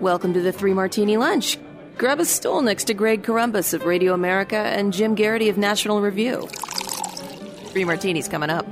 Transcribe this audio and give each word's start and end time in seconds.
Welcome 0.00 0.32
to 0.32 0.40
the 0.40 0.50
Three 0.50 0.72
Martini 0.72 1.18
Lunch. 1.18 1.58
Grab 1.98 2.20
a 2.20 2.24
stool 2.24 2.62
next 2.62 2.84
to 2.84 2.94
Greg 2.94 3.22
Corombos 3.22 3.74
of 3.74 3.84
Radio 3.84 4.14
America 4.14 4.56
and 4.56 4.94
Jim 4.94 5.14
Geraghty 5.14 5.50
of 5.50 5.58
National 5.58 6.00
Review. 6.00 6.46
Three 7.66 7.84
martinis 7.84 8.26
coming 8.26 8.48
up. 8.48 8.64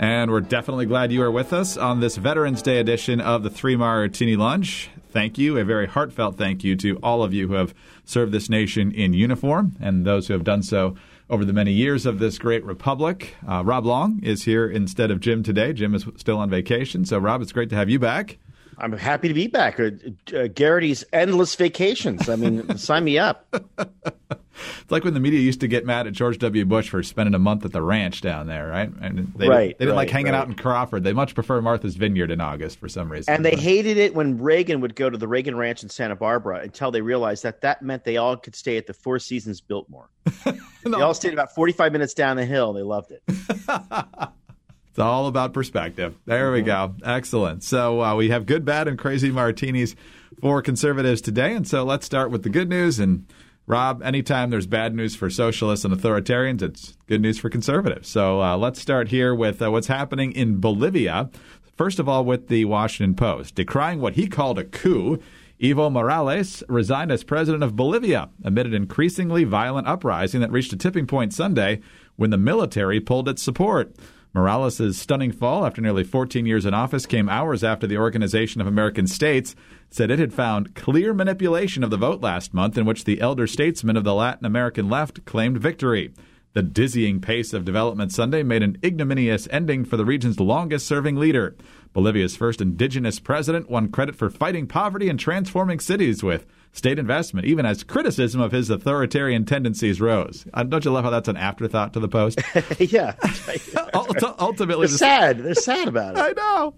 And 0.00 0.32
we're 0.32 0.40
definitely 0.40 0.86
glad 0.86 1.12
you 1.12 1.22
are 1.22 1.30
with 1.30 1.52
us 1.52 1.76
on 1.76 2.00
this 2.00 2.16
Veterans 2.16 2.60
Day 2.60 2.80
edition 2.80 3.20
of 3.20 3.44
the 3.44 3.50
Three 3.50 3.76
Martini 3.76 4.34
Lunch. 4.34 4.90
Thank 5.10 5.38
you, 5.38 5.56
a 5.56 5.64
very 5.64 5.86
heartfelt 5.86 6.36
thank 6.36 6.64
you 6.64 6.74
to 6.78 6.96
all 6.96 7.22
of 7.22 7.32
you 7.32 7.46
who 7.46 7.54
have 7.54 7.72
served 8.04 8.32
this 8.32 8.50
nation 8.50 8.90
in 8.90 9.14
uniform 9.14 9.76
and 9.80 10.04
those 10.04 10.26
who 10.26 10.32
have 10.32 10.42
done 10.42 10.64
so 10.64 10.96
over 11.30 11.44
the 11.44 11.52
many 11.52 11.70
years 11.70 12.04
of 12.04 12.18
this 12.18 12.36
great 12.36 12.64
republic. 12.64 13.36
Uh, 13.48 13.62
Rob 13.64 13.86
Long 13.86 14.18
is 14.24 14.42
here 14.42 14.68
instead 14.68 15.12
of 15.12 15.20
Jim 15.20 15.44
today. 15.44 15.72
Jim 15.72 15.94
is 15.94 16.04
still 16.16 16.38
on 16.38 16.50
vacation. 16.50 17.04
So, 17.04 17.18
Rob, 17.18 17.40
it's 17.42 17.52
great 17.52 17.70
to 17.70 17.76
have 17.76 17.88
you 17.88 18.00
back. 18.00 18.38
I'm 18.82 18.92
happy 18.92 19.28
to 19.28 19.34
be 19.34 19.46
back. 19.46 19.78
Uh, 19.78 19.90
uh, 20.36 20.48
Geraghty's 20.48 21.04
endless 21.12 21.54
vacations. 21.54 22.28
I 22.28 22.34
mean, 22.34 22.76
sign 22.78 23.04
me 23.04 23.16
up. 23.16 23.46
It's 23.78 24.90
like 24.90 25.04
when 25.04 25.14
the 25.14 25.20
media 25.20 25.40
used 25.40 25.60
to 25.60 25.68
get 25.68 25.86
mad 25.86 26.08
at 26.08 26.12
George 26.12 26.38
W. 26.38 26.64
Bush 26.64 26.88
for 26.88 27.02
spending 27.02 27.34
a 27.34 27.38
month 27.38 27.64
at 27.64 27.72
the 27.72 27.80
ranch 27.80 28.20
down 28.20 28.48
there, 28.48 28.68
right? 28.68 28.90
And 29.00 29.32
they, 29.36 29.48
right, 29.48 29.78
they 29.78 29.84
didn't 29.84 29.90
right, 29.90 29.96
like 29.96 30.10
hanging 30.10 30.32
right. 30.32 30.38
out 30.38 30.48
in 30.48 30.54
Crawford. 30.54 31.04
They 31.04 31.12
much 31.12 31.34
prefer 31.34 31.60
Martha's 31.60 31.94
Vineyard 31.94 32.30
in 32.32 32.40
August 32.40 32.78
for 32.78 32.88
some 32.88 33.10
reason. 33.10 33.32
And 33.32 33.44
they 33.44 33.56
hated 33.56 33.98
it 33.98 34.14
when 34.14 34.38
Reagan 34.38 34.80
would 34.80 34.96
go 34.96 35.08
to 35.08 35.16
the 35.16 35.28
Reagan 35.28 35.56
Ranch 35.56 35.84
in 35.84 35.88
Santa 35.88 36.16
Barbara 36.16 36.58
until 36.58 36.90
they 36.90 37.00
realized 37.00 37.44
that 37.44 37.60
that 37.60 37.82
meant 37.82 38.04
they 38.04 38.16
all 38.16 38.36
could 38.36 38.56
stay 38.56 38.76
at 38.76 38.86
the 38.86 38.94
Four 38.94 39.20
Seasons 39.20 39.60
Biltmore. 39.60 40.10
no. 40.44 40.52
They 40.84 41.00
all 41.00 41.14
stayed 41.14 41.32
about 41.32 41.54
45 41.54 41.92
minutes 41.92 42.12
down 42.12 42.36
the 42.36 42.44
hill. 42.44 42.72
They 42.72 42.82
loved 42.82 43.12
it. 43.12 43.22
It's 44.92 44.98
all 44.98 45.26
about 45.26 45.54
perspective. 45.54 46.18
There 46.26 46.52
we 46.52 46.60
go. 46.60 46.94
Excellent. 47.02 47.64
So 47.64 48.02
uh, 48.02 48.14
we 48.14 48.28
have 48.28 48.44
good, 48.44 48.62
bad, 48.66 48.88
and 48.88 48.98
crazy 48.98 49.30
martinis 49.30 49.96
for 50.42 50.60
conservatives 50.60 51.22
today. 51.22 51.54
And 51.54 51.66
so 51.66 51.82
let's 51.82 52.04
start 52.04 52.30
with 52.30 52.42
the 52.42 52.50
good 52.50 52.68
news. 52.68 52.98
And 52.98 53.24
Rob, 53.66 54.02
anytime 54.02 54.50
there's 54.50 54.66
bad 54.66 54.94
news 54.94 55.16
for 55.16 55.30
socialists 55.30 55.86
and 55.86 55.94
authoritarians, 55.94 56.60
it's 56.60 56.98
good 57.06 57.22
news 57.22 57.38
for 57.38 57.48
conservatives. 57.48 58.10
So 58.10 58.42
uh, 58.42 58.58
let's 58.58 58.82
start 58.82 59.08
here 59.08 59.34
with 59.34 59.62
uh, 59.62 59.70
what's 59.70 59.86
happening 59.86 60.30
in 60.32 60.60
Bolivia. 60.60 61.30
First 61.74 61.98
of 61.98 62.06
all, 62.06 62.26
with 62.26 62.48
the 62.48 62.66
Washington 62.66 63.14
Post, 63.14 63.54
decrying 63.54 63.98
what 63.98 64.16
he 64.16 64.26
called 64.26 64.58
a 64.58 64.64
coup. 64.64 65.18
Evo 65.58 65.90
Morales 65.90 66.62
resigned 66.68 67.12
as 67.12 67.22
president 67.22 67.62
of 67.62 67.76
Bolivia 67.76 68.28
amid 68.44 68.66
an 68.66 68.74
increasingly 68.74 69.44
violent 69.44 69.86
uprising 69.86 70.40
that 70.40 70.50
reached 70.50 70.72
a 70.72 70.76
tipping 70.76 71.06
point 71.06 71.32
Sunday 71.32 71.80
when 72.16 72.30
the 72.30 72.36
military 72.36 73.00
pulled 73.00 73.28
its 73.28 73.42
support. 73.42 73.94
Morales' 74.34 74.96
stunning 74.96 75.30
fall 75.30 75.66
after 75.66 75.82
nearly 75.82 76.04
14 76.04 76.46
years 76.46 76.64
in 76.64 76.72
office 76.72 77.04
came 77.04 77.28
hours 77.28 77.62
after 77.62 77.86
the 77.86 77.98
Organization 77.98 78.62
of 78.62 78.66
American 78.66 79.06
States 79.06 79.54
said 79.90 80.10
it 80.10 80.18
had 80.18 80.32
found 80.32 80.74
clear 80.74 81.12
manipulation 81.12 81.84
of 81.84 81.90
the 81.90 81.98
vote 81.98 82.22
last 82.22 82.54
month 82.54 82.78
in 82.78 82.86
which 82.86 83.04
the 83.04 83.20
elder 83.20 83.46
statesmen 83.46 83.96
of 83.96 84.04
the 84.04 84.14
Latin 84.14 84.46
American 84.46 84.88
left 84.88 85.24
claimed 85.26 85.58
victory. 85.58 86.14
The 86.54 86.62
dizzying 86.62 87.20
pace 87.20 87.52
of 87.52 87.66
development 87.66 88.12
Sunday 88.12 88.42
made 88.42 88.62
an 88.62 88.78
ignominious 88.82 89.48
ending 89.50 89.84
for 89.84 89.98
the 89.98 90.04
region's 90.04 90.40
longest 90.40 90.86
serving 90.86 91.16
leader. 91.16 91.54
Bolivia's 91.92 92.36
first 92.36 92.62
indigenous 92.62 93.18
president 93.18 93.70
won 93.70 93.90
credit 93.90 94.16
for 94.16 94.30
fighting 94.30 94.66
poverty 94.66 95.10
and 95.10 95.20
transforming 95.20 95.78
cities 95.78 96.22
with 96.22 96.46
state 96.72 96.98
investment, 96.98 97.46
even 97.46 97.66
as 97.66 97.84
criticism 97.84 98.40
of 98.40 98.52
his 98.52 98.70
authoritarian 98.70 99.44
tendencies 99.44 100.00
rose. 100.00 100.46
Uh, 100.54 100.62
don't 100.62 100.84
you 100.84 100.90
love 100.90 101.04
how 101.04 101.10
that's 101.10 101.28
an 101.28 101.36
afterthought 101.36 101.92
to 101.92 102.00
the 102.00 102.08
Post? 102.08 102.40
yeah. 102.78 103.14
Ultimately, 103.94 104.86
They're 104.86 104.96
sad. 104.96 105.38
They're 105.38 105.54
sad 105.54 105.88
about 105.88 106.16
it. 106.16 106.20
I 106.20 106.32
know. 106.32 106.74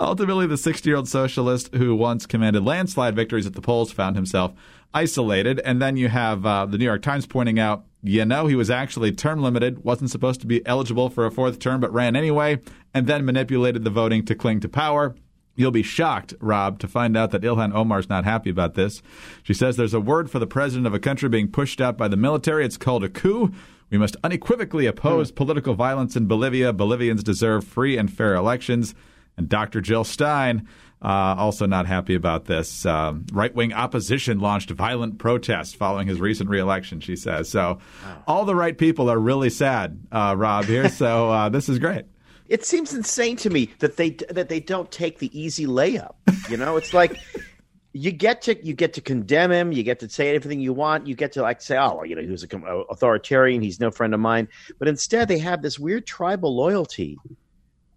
Ultimately, 0.00 0.46
the 0.46 0.56
60 0.56 0.88
year 0.88 0.96
old 0.96 1.08
socialist 1.08 1.74
who 1.74 1.94
once 1.94 2.26
commanded 2.26 2.64
landslide 2.64 3.14
victories 3.14 3.46
at 3.46 3.52
the 3.52 3.60
polls 3.60 3.92
found 3.92 4.16
himself 4.16 4.52
isolated. 4.94 5.60
And 5.60 5.82
then 5.82 5.96
you 5.96 6.08
have 6.08 6.46
uh, 6.46 6.66
the 6.66 6.78
New 6.78 6.84
York 6.84 7.02
Times 7.02 7.26
pointing 7.26 7.58
out, 7.58 7.84
you 8.02 8.24
know, 8.24 8.46
he 8.46 8.54
was 8.54 8.70
actually 8.70 9.12
term 9.12 9.42
limited, 9.42 9.84
wasn't 9.84 10.10
supposed 10.10 10.40
to 10.42 10.46
be 10.46 10.64
eligible 10.66 11.10
for 11.10 11.26
a 11.26 11.30
fourth 11.30 11.58
term, 11.58 11.80
but 11.80 11.92
ran 11.92 12.16
anyway, 12.16 12.60
and 12.94 13.06
then 13.06 13.24
manipulated 13.24 13.84
the 13.84 13.90
voting 13.90 14.24
to 14.26 14.34
cling 14.34 14.60
to 14.60 14.68
power. 14.68 15.14
You'll 15.56 15.70
be 15.70 15.82
shocked, 15.82 16.34
Rob, 16.40 16.78
to 16.80 16.88
find 16.88 17.16
out 17.16 17.30
that 17.30 17.42
Ilhan 17.42 17.74
Omar's 17.74 18.08
not 18.08 18.24
happy 18.24 18.50
about 18.50 18.74
this. 18.74 19.02
She 19.42 19.54
says 19.54 19.76
there's 19.76 19.94
a 19.94 20.00
word 20.00 20.30
for 20.30 20.38
the 20.38 20.46
president 20.46 20.86
of 20.86 20.94
a 20.94 20.98
country 20.98 21.28
being 21.28 21.50
pushed 21.50 21.80
out 21.80 21.96
by 21.96 22.08
the 22.08 22.16
military. 22.16 22.64
It's 22.64 22.76
called 22.76 23.04
a 23.04 23.08
coup. 23.08 23.52
We 23.90 23.98
must 23.98 24.16
unequivocally 24.24 24.86
oppose 24.86 25.30
mm. 25.30 25.36
political 25.36 25.74
violence 25.74 26.16
in 26.16 26.26
Bolivia. 26.26 26.72
Bolivians 26.72 27.22
deserve 27.22 27.64
free 27.64 27.96
and 27.96 28.12
fair 28.12 28.34
elections. 28.34 28.94
And 29.36 29.48
Dr. 29.48 29.80
Jill 29.80 30.04
Stein, 30.04 30.68
uh, 31.02 31.34
also 31.38 31.66
not 31.66 31.86
happy 31.86 32.14
about 32.14 32.46
this. 32.46 32.86
Um, 32.86 33.26
right 33.32 33.54
wing 33.54 33.72
opposition 33.72 34.40
launched 34.40 34.70
violent 34.70 35.18
protests 35.18 35.74
following 35.74 36.08
his 36.08 36.20
recent 36.20 36.48
reelection, 36.48 37.00
she 37.00 37.14
says. 37.14 37.48
So 37.48 37.78
wow. 38.04 38.22
all 38.26 38.44
the 38.44 38.56
right 38.56 38.76
people 38.76 39.10
are 39.10 39.18
really 39.18 39.50
sad, 39.50 40.00
uh, 40.10 40.34
Rob, 40.36 40.64
here. 40.64 40.88
So 40.94 41.30
uh, 41.30 41.48
this 41.48 41.68
is 41.68 41.78
great. 41.78 42.04
It 42.48 42.64
seems 42.64 42.94
insane 42.94 43.36
to 43.36 43.50
me 43.50 43.70
that 43.78 43.96
they 43.96 44.10
that 44.30 44.48
they 44.48 44.60
don't 44.60 44.90
take 44.90 45.18
the 45.18 45.38
easy 45.38 45.66
layup. 45.66 46.14
You 46.48 46.56
know, 46.56 46.76
it's 46.76 46.92
like 46.92 47.18
you 47.94 48.10
get 48.10 48.42
to 48.42 48.66
you 48.66 48.74
get 48.74 48.92
to 48.94 49.00
condemn 49.00 49.52
him, 49.52 49.72
you 49.72 49.82
get 49.82 50.00
to 50.00 50.08
say 50.08 50.34
everything 50.34 50.60
you 50.60 50.72
want, 50.72 51.06
you 51.06 51.14
get 51.14 51.32
to 51.32 51.42
like 51.42 51.62
say, 51.62 51.78
oh, 51.78 51.96
well, 51.96 52.06
you 52.06 52.16
know, 52.16 52.22
he 52.22 52.28
was 52.28 52.42
an 52.42 52.64
authoritarian, 52.90 53.62
he's 53.62 53.80
no 53.80 53.90
friend 53.90 54.12
of 54.12 54.20
mine. 54.20 54.48
But 54.78 54.88
instead, 54.88 55.28
they 55.28 55.38
have 55.38 55.62
this 55.62 55.78
weird 55.78 56.06
tribal 56.06 56.54
loyalty. 56.54 57.16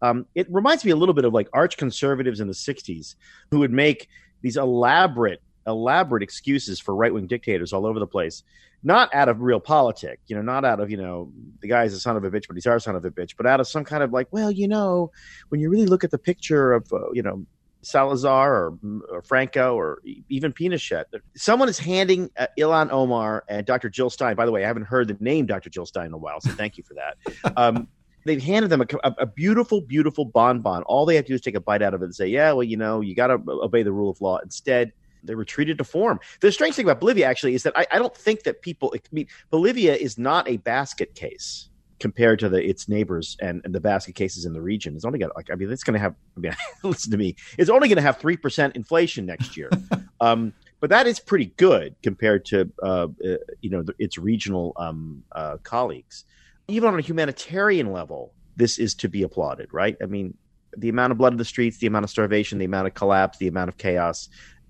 Um, 0.01 0.27
it 0.35 0.47
reminds 0.51 0.85
me 0.85 0.91
a 0.91 0.95
little 0.95 1.15
bit 1.15 1.25
of 1.25 1.33
like 1.33 1.49
arch 1.51 1.75
conservatives 1.77 2.39
in 2.39 2.47
the 2.47 2.53
'60s 2.53 3.15
who 3.49 3.59
would 3.59 3.73
make 3.73 4.07
these 4.41 4.55
elaborate 4.55 5.41
elaborate 5.67 6.23
excuses 6.23 6.79
for 6.79 6.95
right 6.95 7.13
wing 7.13 7.27
dictators 7.27 7.73
all 7.73 7.85
over 7.85 7.99
the 7.99 8.07
place 8.07 8.43
not 8.83 9.13
out 9.13 9.29
of 9.29 9.37
realpolitik, 9.37 10.17
you 10.27 10.35
know, 10.35 10.41
not 10.41 10.63
out 10.63 10.79
of, 10.79 10.91
you 10.91 10.97
know, 10.97 11.31
the 11.61 11.67
guy's 11.67 11.93
a 11.93 11.99
son 11.99 12.15
of 12.15 12.23
a 12.23 12.31
bitch, 12.31 12.47
but 12.47 12.55
he's 12.55 12.67
our 12.67 12.79
son 12.79 12.95
of 12.95 13.03
a 13.03 13.11
bitch, 13.11 13.35
but 13.35 13.45
out 13.45 13.59
of 13.59 13.67
some 13.67 13.83
kind 13.83 14.03
of 14.03 14.13
like, 14.13 14.27
well, 14.31 14.51
you 14.51 14.67
know, 14.67 15.11
when 15.49 15.59
you 15.59 15.69
really 15.69 15.85
look 15.85 16.03
at 16.03 16.11
the 16.11 16.17
picture 16.17 16.73
of, 16.73 16.91
uh, 16.93 17.11
you 17.11 17.23
know, 17.23 17.45
Salazar 17.81 18.53
or, 18.53 18.77
or, 19.09 19.21
Franco 19.21 19.75
or 19.75 20.01
even 20.29 20.51
Pinochet, 20.51 21.05
someone 21.35 21.69
is 21.69 21.79
handing 21.79 22.29
uh, 22.37 22.47
Ilhan 22.57 22.91
Omar 22.91 23.45
and 23.47 23.65
Dr. 23.65 23.89
Jill 23.89 24.09
Stein. 24.09 24.35
By 24.35 24.45
the 24.45 24.51
way, 24.51 24.63
I 24.63 24.67
haven't 24.67 24.83
heard 24.83 25.07
the 25.07 25.17
name 25.19 25.45
Dr. 25.45 25.69
Jill 25.69 25.85
Stein 25.85 26.07
in 26.07 26.13
a 26.13 26.17
while, 26.17 26.41
so 26.41 26.51
thank 26.51 26.77
you 26.77 26.83
for 26.83 26.95
that. 26.95 27.17
Um, 27.57 27.87
they've 28.25 28.43
handed 28.43 28.69
them 28.69 28.81
a, 28.81 28.87
a, 29.03 29.15
a, 29.19 29.25
beautiful, 29.25 29.81
beautiful 29.81 30.25
bonbon. 30.25 30.83
All 30.83 31.05
they 31.05 31.15
have 31.15 31.25
to 31.25 31.29
do 31.29 31.35
is 31.35 31.41
take 31.41 31.55
a 31.55 31.61
bite 31.61 31.81
out 31.81 31.93
of 31.93 32.01
it 32.01 32.05
and 32.05 32.15
say, 32.15 32.27
yeah, 32.27 32.51
well, 32.51 32.63
you 32.63 32.77
know, 32.77 32.99
you 32.99 33.15
got 33.15 33.27
to 33.27 33.41
obey 33.47 33.83
the 33.83 33.91
rule 33.91 34.09
of 34.09 34.19
law. 34.21 34.37
Instead, 34.39 34.91
they 35.27 35.35
retreated 35.35 35.77
to 35.77 35.83
form. 35.83 36.19
The 36.41 36.51
strange 36.51 36.75
thing 36.75 36.85
about 36.85 36.99
Bolivia 36.99 37.27
actually 37.27 37.53
is 37.53 37.63
that 37.63 37.77
I, 37.77 37.85
I 37.91 37.99
don't 37.99 38.15
think 38.15 38.43
that 38.43 38.61
people. 38.61 38.93
I 38.95 38.99
mean, 39.11 39.27
Bolivia 39.49 39.95
is 39.95 40.17
not 40.17 40.47
a 40.47 40.57
basket 40.57 41.15
case 41.15 41.69
compared 41.99 42.39
to 42.39 42.49
the 42.49 42.63
its 42.63 42.87
neighbors 42.87 43.37
and, 43.41 43.61
and 43.63 43.73
the 43.73 43.79
basket 43.79 44.15
cases 44.15 44.45
in 44.45 44.53
the 44.53 44.61
region. 44.61 44.95
It's 44.95 45.05
only 45.05 45.19
got 45.19 45.35
like 45.35 45.49
I 45.51 45.55
mean, 45.55 45.71
it's 45.71 45.83
going 45.83 45.93
to 45.95 45.99
have. 45.99 46.15
I 46.35 46.39
mean, 46.39 46.55
listen 46.83 47.11
to 47.11 47.17
me. 47.17 47.35
It's 47.57 47.69
only 47.69 47.87
going 47.87 47.97
to 47.97 48.01
have 48.01 48.17
three 48.17 48.37
percent 48.37 48.75
inflation 48.75 49.25
next 49.25 49.57
year. 49.57 49.69
um, 50.21 50.53
but 50.79 50.89
that 50.91 51.07
is 51.07 51.19
pretty 51.19 51.47
good 51.57 51.95
compared 52.03 52.45
to 52.45 52.71
uh, 52.83 53.07
uh, 53.25 53.37
you 53.61 53.69
know 53.69 53.83
the, 53.83 53.93
its 53.99 54.17
regional 54.17 54.73
um, 54.77 55.23
uh, 55.31 55.57
colleagues. 55.63 56.25
Even 56.67 56.89
on 56.89 56.99
a 56.99 57.01
humanitarian 57.01 57.93
level, 57.93 58.33
this 58.57 58.77
is 58.77 58.93
to 58.95 59.07
be 59.07 59.23
applauded, 59.23 59.73
right? 59.73 59.95
I 60.01 60.05
mean, 60.05 60.33
the 60.75 60.89
amount 60.89 61.11
of 61.11 61.17
blood 61.17 61.33
in 61.33 61.37
the 61.37 61.45
streets, 61.45 61.77
the 61.77 61.87
amount 61.87 62.03
of 62.03 62.09
starvation, 62.09 62.57
the 62.57 62.65
amount 62.65 62.87
of 62.87 62.93
collapse, 62.93 63.37
the 63.37 63.47
amount 63.47 63.69
of 63.69 63.77
chaos 63.77 64.27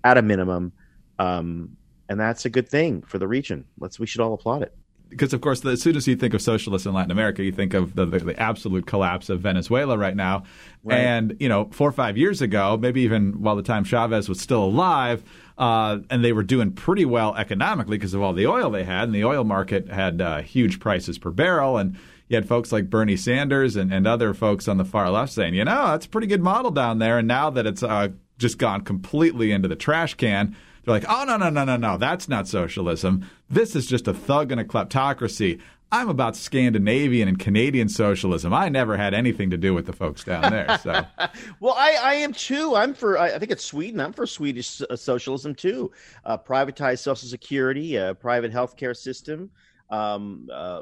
at 0.07 0.17
a 0.17 0.21
minimum. 0.21 0.71
Um, 1.19 1.77
and 2.09 2.19
that's 2.19 2.45
a 2.45 2.49
good 2.49 2.69
thing 2.69 3.01
for 3.01 3.17
the 3.17 3.27
region. 3.27 3.65
Let's 3.79 3.99
we 3.99 4.07
should 4.07 4.21
all 4.21 4.33
applaud 4.33 4.61
it. 4.61 4.73
Because 5.09 5.33
of 5.33 5.39
course, 5.39 5.61
the, 5.61 5.69
as 5.69 5.81
soon 5.81 5.95
as 5.95 6.05
you 6.05 6.17
think 6.17 6.33
of 6.33 6.41
socialists 6.41 6.85
in 6.85 6.93
Latin 6.93 7.11
America, 7.11 7.41
you 7.41 7.51
think 7.51 7.73
of 7.73 7.95
the, 7.95 8.05
the, 8.05 8.19
the 8.19 8.39
absolute 8.39 8.85
collapse 8.85 9.29
of 9.29 9.39
Venezuela 9.39 9.97
right 9.97 10.15
now. 10.15 10.43
Right. 10.83 10.99
And 10.99 11.37
you 11.39 11.47
know, 11.47 11.69
four 11.71 11.87
or 11.87 11.93
five 11.93 12.17
years 12.17 12.41
ago, 12.41 12.77
maybe 12.77 13.01
even 13.01 13.41
while 13.41 13.55
the 13.55 13.63
time 13.63 13.83
Chavez 13.83 14.27
was 14.27 14.39
still 14.41 14.63
alive, 14.63 15.23
uh, 15.57 15.99
and 16.09 16.23
they 16.23 16.33
were 16.33 16.43
doing 16.43 16.71
pretty 16.71 17.05
well 17.05 17.35
economically 17.35 17.97
because 17.97 18.13
of 18.13 18.21
all 18.21 18.33
the 18.33 18.47
oil 18.47 18.69
they 18.69 18.83
had, 18.83 19.03
and 19.03 19.15
the 19.15 19.23
oil 19.23 19.43
market 19.43 19.89
had 19.89 20.21
uh, 20.21 20.41
huge 20.41 20.79
prices 20.79 21.17
per 21.17 21.31
barrel, 21.31 21.77
and 21.77 21.97
you 22.27 22.35
had 22.35 22.47
folks 22.47 22.73
like 22.73 22.89
Bernie 22.89 23.15
Sanders 23.15 23.77
and, 23.77 23.93
and 23.93 24.05
other 24.05 24.33
folks 24.33 24.67
on 24.67 24.77
the 24.77 24.85
far 24.85 25.09
left 25.09 25.31
saying, 25.31 25.53
you 25.53 25.63
know, 25.63 25.87
that's 25.87 26.05
a 26.05 26.09
pretty 26.09 26.27
good 26.27 26.43
model 26.43 26.71
down 26.71 26.99
there. 26.99 27.17
And 27.17 27.27
now 27.27 27.49
that 27.49 27.65
it's 27.65 27.83
uh, 27.83 28.09
just 28.37 28.57
gone 28.57 28.81
completely 28.81 29.51
into 29.51 29.67
the 29.67 29.75
trash 29.75 30.13
can. 30.13 30.55
They're 30.83 30.93
like, 30.93 31.05
oh, 31.09 31.25
no, 31.25 31.37
no, 31.37 31.49
no, 31.49 31.65
no, 31.65 31.75
no, 31.75 31.97
that's 31.97 32.29
not 32.29 32.47
socialism. 32.47 33.29
This 33.49 33.75
is 33.75 33.87
just 33.87 34.07
a 34.07 34.13
thug 34.13 34.51
and 34.51 34.61
a 34.61 34.63
kleptocracy. 34.63 35.59
I'm 35.91 36.09
about 36.09 36.35
Scandinavian 36.35 37.29
and 37.29 37.39
Canadian 37.39 37.87
socialism. 37.87 38.53
I 38.53 38.67
never 38.67 38.97
had 38.97 39.13
anything 39.13 39.51
to 39.51 39.57
do 39.57 39.73
with 39.73 39.85
the 39.85 39.93
folks 39.93 40.23
down 40.23 40.51
there. 40.51 40.77
So, 40.79 41.05
well, 41.61 41.75
I, 41.77 41.97
I 42.01 42.13
am 42.15 42.33
too. 42.33 42.75
I'm 42.75 42.93
for. 42.93 43.17
I 43.17 43.39
think 43.39 43.51
it's 43.51 43.63
Sweden. 43.63 44.01
I'm 44.01 44.11
for 44.11 44.27
Swedish 44.27 44.81
uh, 44.81 44.97
socialism 44.97 45.55
too. 45.55 45.91
Uh, 46.25 46.37
privatized 46.37 46.99
Social 46.99 47.29
Security, 47.29 47.95
a 47.95 48.13
private 48.13 48.51
healthcare 48.51 48.95
system, 48.95 49.49
um, 49.89 50.47
uh, 50.51 50.81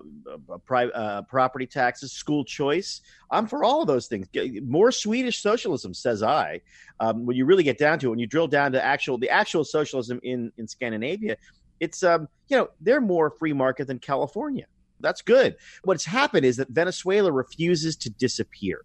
pri- 0.66 0.88
uh, 0.88 1.22
property 1.24 1.68
taxes, 1.68 2.12
school 2.12 2.44
choice. 2.44 3.02
I'm 3.32 3.48
for 3.48 3.64
all 3.64 3.82
of 3.82 3.88
those 3.88 4.08
things. 4.08 4.28
More 4.64 4.92
Swedish 4.92 5.42
socialism, 5.42 5.94
says 5.94 6.24
I. 6.24 6.62
Um, 7.00 7.26
when 7.26 7.36
you 7.36 7.46
really 7.46 7.64
get 7.64 7.78
down 7.78 8.00
to 8.00 8.08
it, 8.08 8.10
when 8.10 8.20
you 8.20 8.28
drill 8.28 8.48
down 8.48 8.72
to 8.72 8.84
actual 8.84 9.18
the 9.18 9.30
actual 9.30 9.64
socialism 9.64 10.20
in 10.24 10.52
in 10.58 10.68
Scandinavia, 10.68 11.38
it's 11.80 12.04
um, 12.04 12.28
you 12.48 12.58
know 12.58 12.70
they're 12.82 13.02
more 13.02 13.30
free 13.30 13.54
market 13.54 13.88
than 13.88 14.00
California. 14.00 14.66
That's 15.00 15.22
good. 15.22 15.56
What's 15.84 16.06
happened 16.06 16.46
is 16.46 16.58
that 16.58 16.70
Venezuela 16.70 17.32
refuses 17.32 17.96
to 17.98 18.10
disappear. 18.10 18.82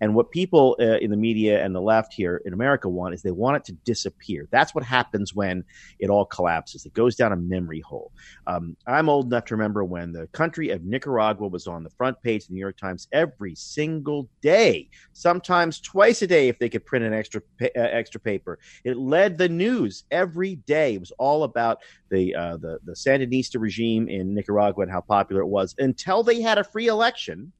And 0.00 0.14
what 0.14 0.30
people 0.30 0.76
uh, 0.80 0.98
in 0.98 1.10
the 1.10 1.16
media 1.16 1.64
and 1.64 1.74
the 1.74 1.80
left 1.80 2.12
here 2.12 2.40
in 2.44 2.52
America 2.52 2.88
want 2.88 3.14
is 3.14 3.22
they 3.22 3.30
want 3.30 3.56
it 3.56 3.64
to 3.66 3.72
disappear. 3.72 4.48
That's 4.50 4.74
what 4.74 4.84
happens 4.84 5.34
when 5.34 5.64
it 5.98 6.10
all 6.10 6.24
collapses. 6.24 6.86
It 6.86 6.94
goes 6.94 7.16
down 7.16 7.32
a 7.32 7.36
memory 7.36 7.80
hole. 7.80 8.12
Um, 8.46 8.76
I'm 8.86 9.08
old 9.08 9.26
enough 9.26 9.46
to 9.46 9.54
remember 9.54 9.84
when 9.84 10.12
the 10.12 10.26
country 10.28 10.70
of 10.70 10.84
Nicaragua 10.84 11.48
was 11.48 11.66
on 11.66 11.82
the 11.82 11.90
front 11.90 12.20
page 12.22 12.42
of 12.42 12.48
the 12.48 12.54
New 12.54 12.60
York 12.60 12.76
Times 12.76 13.08
every 13.12 13.54
single 13.54 14.28
day, 14.40 14.88
sometimes 15.12 15.80
twice 15.80 16.22
a 16.22 16.26
day 16.26 16.48
if 16.48 16.58
they 16.58 16.68
could 16.68 16.86
print 16.86 17.04
an 17.04 17.12
extra 17.12 17.42
uh, 17.62 17.66
extra 17.74 18.20
paper. 18.20 18.58
It 18.84 18.96
led 18.96 19.38
the 19.38 19.48
news 19.48 20.04
every 20.10 20.56
day. 20.56 20.94
It 20.94 21.00
was 21.00 21.12
all 21.18 21.44
about 21.44 21.78
the 22.10 22.34
uh, 22.34 22.56
the 22.58 22.78
the 22.84 22.92
Sandinista 22.92 23.60
regime 23.60 24.08
in 24.08 24.34
Nicaragua 24.34 24.82
and 24.82 24.92
how 24.92 25.00
popular 25.00 25.42
it 25.42 25.48
was 25.48 25.74
until 25.78 26.22
they 26.22 26.40
had 26.40 26.58
a 26.58 26.64
free 26.64 26.86
election 26.86 27.52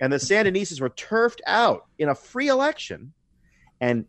and 0.00 0.12
the 0.12 0.16
Sandinistas 0.16 0.80
were 0.80 0.90
turfed 0.90 1.40
out 1.46 1.86
in 1.98 2.08
a 2.08 2.14
free 2.14 2.48
election, 2.48 3.12
and 3.80 4.04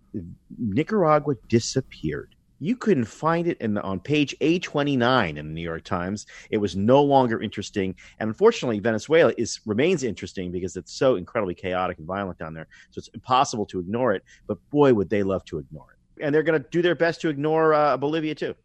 Nicaragua 0.57 1.35
disappeared. 1.47 2.35
You 2.59 2.77
couldn't 2.77 3.05
find 3.05 3.47
it 3.47 3.59
in 3.59 3.77
on 3.77 3.99
page 3.99 4.33
A29 4.39 5.29
in 5.29 5.35
the 5.35 5.53
New 5.53 5.61
York 5.61 5.83
Times. 5.83 6.25
It 6.49 6.57
was 6.57 6.75
no 6.77 7.03
longer 7.03 7.41
interesting, 7.41 7.95
and 8.19 8.29
unfortunately, 8.29 8.79
Venezuela 8.79 9.33
is 9.37 9.59
remains 9.65 10.03
interesting 10.03 10.51
because 10.51 10.77
it's 10.77 10.93
so 10.93 11.15
incredibly 11.15 11.55
chaotic 11.55 11.97
and 11.97 12.07
violent 12.07 12.39
down 12.39 12.53
there. 12.53 12.67
So 12.91 12.99
it's 12.99 13.09
impossible 13.09 13.65
to 13.67 13.79
ignore 13.79 14.13
it. 14.13 14.23
But 14.47 14.57
boy, 14.69 14.93
would 14.93 15.09
they 15.09 15.23
love 15.23 15.43
to 15.45 15.57
ignore 15.57 15.87
it! 15.91 16.23
And 16.23 16.33
they're 16.33 16.43
going 16.43 16.61
to 16.61 16.67
do 16.69 16.81
their 16.81 16.95
best 16.95 17.19
to 17.21 17.29
ignore 17.29 17.73
uh, 17.73 17.97
Bolivia 17.97 18.35
too. 18.35 18.55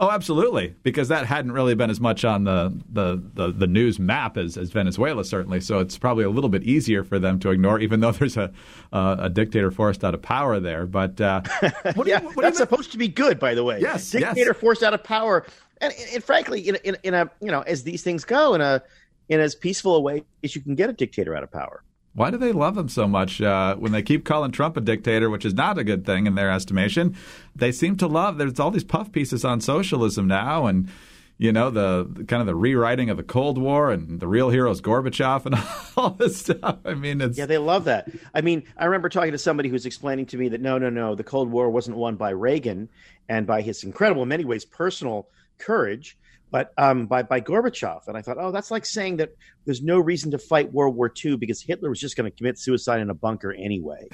Oh, 0.00 0.10
absolutely, 0.10 0.76
because 0.84 1.08
that 1.08 1.26
hadn't 1.26 1.52
really 1.52 1.74
been 1.74 1.90
as 1.90 2.00
much 2.00 2.24
on 2.24 2.44
the 2.44 2.72
the, 2.88 3.20
the, 3.34 3.52
the 3.52 3.66
news 3.66 3.98
map 3.98 4.36
as, 4.36 4.56
as 4.56 4.70
Venezuela 4.70 5.24
certainly. 5.24 5.60
So 5.60 5.80
it's 5.80 5.98
probably 5.98 6.24
a 6.24 6.30
little 6.30 6.50
bit 6.50 6.62
easier 6.62 7.02
for 7.02 7.18
them 7.18 7.40
to 7.40 7.50
ignore, 7.50 7.80
even 7.80 8.00
though 8.00 8.12
there's 8.12 8.36
a 8.36 8.52
uh, 8.92 9.16
a 9.18 9.28
dictator 9.28 9.70
forced 9.70 10.04
out 10.04 10.14
of 10.14 10.22
power 10.22 10.60
there. 10.60 10.86
But 10.86 11.20
uh, 11.20 11.42
what 11.94 12.06
yeah, 12.06 12.22
you, 12.22 12.32
that's 12.36 12.58
supposed 12.58 12.92
to 12.92 12.98
be 12.98 13.08
good, 13.08 13.40
by 13.40 13.54
the 13.54 13.64
way. 13.64 13.80
Yes, 13.80 14.10
dictator 14.10 14.50
yes. 14.50 14.60
forced 14.60 14.82
out 14.82 14.94
of 14.94 15.02
power, 15.02 15.46
and, 15.80 15.92
and 16.12 16.22
frankly, 16.22 16.68
in, 16.68 16.76
in 16.84 16.96
in 17.02 17.14
a 17.14 17.28
you 17.40 17.50
know 17.50 17.62
as 17.62 17.82
these 17.82 18.02
things 18.02 18.24
go, 18.24 18.54
in 18.54 18.60
a 18.60 18.82
in 19.28 19.40
as 19.40 19.56
peaceful 19.56 19.96
a 19.96 20.00
way 20.00 20.22
as 20.44 20.54
you 20.54 20.62
can 20.62 20.76
get 20.76 20.88
a 20.88 20.92
dictator 20.92 21.34
out 21.34 21.42
of 21.42 21.50
power. 21.50 21.82
Why 22.14 22.30
do 22.30 22.36
they 22.36 22.52
love 22.52 22.76
him 22.76 22.88
so 22.88 23.06
much 23.06 23.40
uh, 23.40 23.76
when 23.76 23.92
they 23.92 24.02
keep 24.02 24.24
calling 24.24 24.50
Trump 24.50 24.76
a 24.76 24.80
dictator, 24.80 25.30
which 25.30 25.44
is 25.44 25.54
not 25.54 25.78
a 25.78 25.84
good 25.84 26.04
thing 26.04 26.26
in 26.26 26.34
their 26.34 26.50
estimation? 26.50 27.16
They 27.54 27.70
seem 27.70 27.96
to 27.98 28.06
love. 28.06 28.38
There's 28.38 28.58
all 28.58 28.70
these 28.70 28.84
puff 28.84 29.12
pieces 29.12 29.44
on 29.44 29.60
socialism 29.60 30.26
now, 30.26 30.66
and 30.66 30.88
you 31.36 31.52
know 31.52 31.70
the, 31.70 32.24
kind 32.26 32.40
of 32.40 32.46
the 32.46 32.56
rewriting 32.56 33.10
of 33.10 33.16
the 33.16 33.22
Cold 33.22 33.56
War 33.58 33.92
and 33.92 34.18
the 34.18 34.26
real 34.26 34.50
heroes 34.50 34.80
Gorbachev 34.80 35.46
and 35.46 35.54
all 35.96 36.10
this 36.10 36.38
stuff. 36.38 36.78
I 36.84 36.94
mean, 36.94 37.20
it's 37.20 37.38
yeah, 37.38 37.46
they 37.46 37.58
love 37.58 37.84
that. 37.84 38.08
I 38.34 38.40
mean, 38.40 38.64
I 38.76 38.86
remember 38.86 39.08
talking 39.08 39.32
to 39.32 39.38
somebody 39.38 39.68
who's 39.68 39.86
explaining 39.86 40.26
to 40.26 40.36
me 40.36 40.48
that 40.48 40.60
no, 40.60 40.78
no, 40.78 40.90
no, 40.90 41.14
the 41.14 41.24
Cold 41.24 41.50
War 41.50 41.70
wasn't 41.70 41.96
won 41.96 42.16
by 42.16 42.30
Reagan 42.30 42.88
and 43.28 43.46
by 43.46 43.62
his 43.62 43.84
incredible, 43.84 44.22
in 44.22 44.28
many 44.28 44.44
ways, 44.44 44.64
personal 44.64 45.28
courage 45.58 46.16
but 46.50 46.72
um, 46.78 47.06
by 47.06 47.22
by 47.22 47.40
Gorbachev. 47.40 48.06
And 48.06 48.16
I 48.16 48.22
thought, 48.22 48.36
oh, 48.38 48.52
that's 48.52 48.70
like 48.70 48.86
saying 48.86 49.18
that 49.18 49.30
there's 49.64 49.82
no 49.82 49.98
reason 49.98 50.30
to 50.32 50.38
fight 50.38 50.72
World 50.72 50.96
War 50.96 51.12
II 51.24 51.36
because 51.36 51.60
Hitler 51.60 51.88
was 51.88 52.00
just 52.00 52.16
going 52.16 52.30
to 52.30 52.36
commit 52.36 52.58
suicide 52.58 53.00
in 53.00 53.10
a 53.10 53.14
bunker 53.14 53.52
anyway. 53.52 54.08